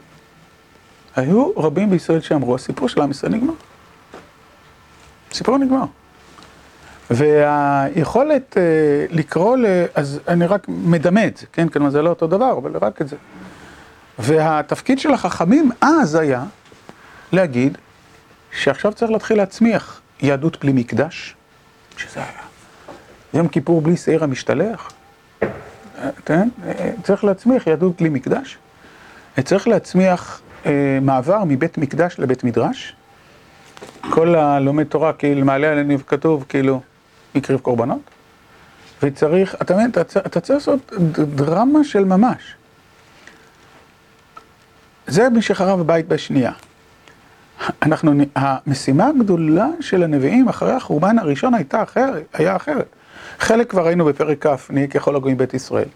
היו 1.16 1.52
רבים 1.58 1.90
בישראל 1.90 2.22
שאמרו, 2.22 2.56
הסיפור 2.56 2.90
של 2.90 3.02
עם 3.02 3.12
ישראל 3.12 3.32
נגמר. 3.32 3.54
הסיפור 5.32 5.58
נגמר. 5.58 5.84
והיכולת 7.10 8.58
לקרוא 9.10 9.58
ל... 9.58 9.66
אז 9.96 10.20
אני 10.28 10.46
רק 10.46 10.66
מדמה 10.68 11.28
את 11.28 11.38
זה, 11.38 11.46
כן? 11.54 11.70
כלומר 11.70 11.90
זה 11.90 12.02
לא 12.02 12.10
אותו 12.10 12.28
דבר, 12.28 12.58
אבל 12.58 12.78
רק 12.82 13.02
את 13.02 13.08
זה. 13.08 13.16
והתפקיד 14.20 15.00
של 15.00 15.14
החכמים 15.14 15.72
אז 15.82 16.16
היה 16.16 16.44
להגיד 17.32 17.78
שעכשיו 18.52 18.94
צריך 18.94 19.12
להתחיל 19.12 19.38
להצמיח 19.38 20.02
יהדות 20.22 20.60
בלי 20.62 20.72
מקדש, 20.72 21.36
שזה 21.98 22.20
היה 22.20 22.42
יום 23.34 23.48
כיפור 23.48 23.82
בלי 23.82 23.98
שעיר 23.98 24.24
המשתלח, 24.24 24.92
כן? 26.26 26.50
צריך 27.04 27.24
להצמיח 27.24 27.68
יהדות 27.68 28.02
בלי 28.02 28.10
מקדש, 28.10 28.58
צריך 29.44 29.68
להצמיח 29.68 30.42
מעבר 31.02 31.44
מבית 31.48 31.78
מקדש 31.78 32.16
לבית 32.20 32.44
מדרש, 32.44 32.96
כל 34.10 34.36
הלומד 34.36 34.84
תורה, 34.84 35.14
כאילו 35.14 35.46
מעלה 35.46 35.72
עלינו 35.72 36.06
כתוב, 36.08 36.46
כאילו, 36.50 36.82
הקריב 37.36 37.60
קורבנות, 37.60 38.02
וצריך, 39.04 39.56
אתה 39.62 39.74
מבין, 39.76 39.90
אתה 40.18 40.40
צריך 40.42 40.50
לעשות 40.50 40.94
דרמה 41.36 41.84
של 41.84 42.06
ממש. 42.06 42.56
זה 45.08 45.30
מי 45.30 45.42
שחרב 45.42 45.80
הבית 45.80 46.08
בשנייה. 46.08 46.52
אנחנו, 47.82 48.12
המשימה 48.36 49.08
הגדולה 49.08 49.68
של 49.80 50.04
הנביאים 50.04 50.50
אחרי 50.50 50.72
החורבן 50.74 51.20
הראשון 51.20 51.54
הייתה 51.54 51.84
אחרת, 51.84 52.24
היה 52.34 52.56
אחרת. 52.56 52.88
חלק 53.40 53.70
כבר 53.70 53.86
ראינו 53.86 54.06
בפרק 54.06 54.48
כ', 54.48 54.72
נהיה 54.72 54.88
ככל 54.88 55.16
הגויים 55.16 55.38
בית 55.38 55.54
ישראל. 55.54 55.88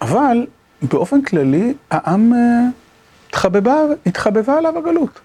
אבל 0.00 0.46
באופן 0.82 1.22
כללי, 1.22 1.74
העם 1.90 2.32
התחבבה, 3.28 3.76
התחבבה 4.06 4.58
עליו 4.58 4.78
הגלות. 4.78 5.20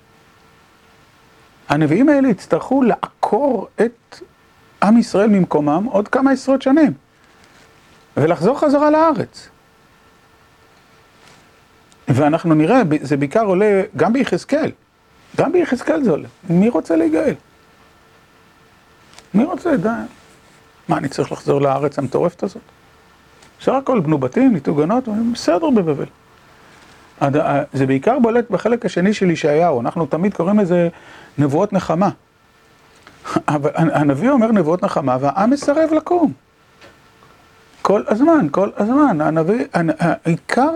הנביאים 1.70 2.10
האלה 2.10 2.28
יצטרכו 2.28 2.84
לעקור 2.84 3.68
את 3.82 4.20
עם 4.84 4.98
ישראל 4.98 5.30
ממקומם 5.30 5.86
עוד 5.92 6.08
כמה 6.08 6.32
עשרות 6.32 6.62
שנים, 6.62 6.94
ולחזור 8.18 8.60
חזרה 8.60 8.90
לארץ. 8.90 9.50
ואנחנו 12.08 12.54
נראה, 12.54 12.82
זה 13.02 13.18
בעיקר 13.18 13.44
עולה 13.44 13.82
גם 13.98 14.14
ביחזקאל, 14.14 14.72
גם 15.38 15.52
ביחזקאל 15.52 16.04
זה 16.04 16.12
עולה. 16.12 16.28
מי 16.50 16.70
רוצה 16.70 16.96
להיגאל? 16.96 17.34
מי 19.34 19.44
רוצה, 19.44 19.78
די. 19.78 19.90
מה, 20.88 20.98
אני 20.98 21.10
צריך 21.10 21.32
לחזור 21.32 21.62
לארץ 21.62 22.00
המטורפת 22.00 22.44
הזאת? 22.44 22.62
בסך 23.60 23.74
הכל 23.74 24.00
בנו 24.00 24.18
בתים, 24.18 24.54
ניתו 24.54 24.76
גנות, 24.76 25.04
בסדר 25.34 25.70
בבבל. 25.70 26.06
זה 27.74 27.86
בעיקר 27.86 28.20
בולט 28.20 28.50
בחלק 28.50 28.86
השני 28.86 29.14
של 29.14 29.32
ישעיהו, 29.32 29.82
אנחנו 29.82 30.06
תמיד 30.06 30.34
קוראים 30.34 30.60
לזה 30.60 30.90
נבואות 31.38 31.74
נחמה. 31.74 32.10
הנביא 33.74 34.30
אומר 34.30 34.52
נבואות 34.52 34.84
נחמה 34.84 35.18
והעם 35.22 35.50
מסרב 35.50 35.94
לקום. 35.94 36.34
כל 37.82 38.04
הזמן, 38.08 38.48
כל 38.52 38.70
הזמן, 38.78 39.22
הנביא, 39.22 39.66
העיקר, 40.00 40.72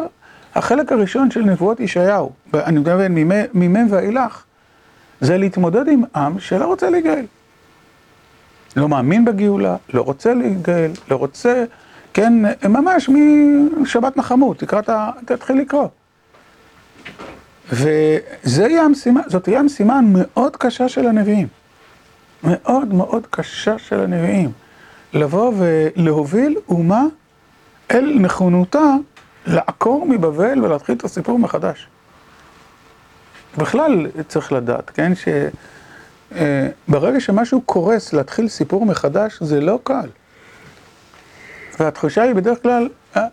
החלק 0.56 0.91
הראשון 0.91 1.32
של 1.32 1.41
נבואות 1.41 1.80
ישעיהו, 1.80 2.32
אני 2.54 2.80
מתכוון 2.80 3.12
ממם 3.54 3.88
ואילך, 3.89 4.43
זה 5.22 5.38
להתמודד 5.38 5.88
עם 5.88 6.04
עם 6.16 6.39
שלא 6.39 6.66
רוצה 6.66 6.89
להיגאל. 6.89 7.26
לא 8.76 8.89
מאמין 8.89 9.26
בגאולה, 9.26 9.76
לא 9.93 10.02
רוצה 10.02 10.34
להיגאל, 10.34 10.91
לא 11.12 11.16
רוצה, 11.16 11.64
כן, 12.14 12.34
ממש 12.70 13.10
משבת 13.78 14.18
נחמות, 14.18 14.60
תקרא 14.60 14.80
את 14.80 14.89
ה... 14.89 15.10
תתחיל 15.26 15.58
לקרוא. 15.58 15.88
וזה 17.72 18.68
תהיה 19.43 19.60
המשימה 19.60 19.98
המאוד 19.98 20.56
קשה 20.56 20.89
של 20.89 21.08
הנביאים. 21.08 21.48
מאוד 22.46 22.93
מאוד 22.93 23.28
קשה 23.30 23.78
של 23.78 24.00
הנביאים. 24.00 24.52
לבוא 25.14 25.54
ולהוביל 25.58 26.58
אומה 26.68 27.04
אל 27.91 28.18
נכונותה 28.20 28.93
לעקור 29.48 30.06
מבבל 30.06 30.64
ולהתחיל 30.64 30.96
את 30.96 31.04
הסיפור 31.04 31.39
מחדש. 31.39 31.88
בכלל 33.58 34.08
צריך 34.28 34.52
לדעת, 34.52 34.89
כן, 34.89 35.12
שברגע 36.32 37.20
שמשהו 37.20 37.62
קורס 37.62 38.14
להתחיל 38.14 38.48
סיפור 38.48 38.86
מחדש 38.86 39.38
זה 39.41 39.62
לא 39.62 39.80
קל. 39.84 40.10
והתחושה 41.80 42.22
היא 42.22 42.34
בדרך 42.34 42.62
כלל, 42.62 42.89
אה, 43.18 43.26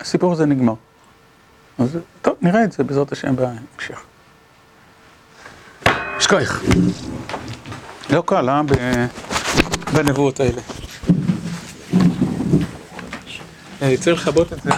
הסיפור 0.00 0.32
הזה 0.32 0.46
נגמר. 0.46 0.74
אז 1.78 1.98
טוב, 2.22 2.34
נראה 2.42 2.64
את 2.64 2.72
זה 2.72 2.84
בעזרת 2.84 3.12
השם 3.12 3.36
בהמשך. 3.36 4.02
שכוייך. 6.18 6.64
לא 8.10 8.22
קל, 8.26 8.48
אה? 8.48 8.62
בנבואות 9.92 10.40
האלה. 10.40 10.60
צריך 14.00 14.28
לכבות 14.28 14.52
את 14.52 14.58
זה. 14.62 14.70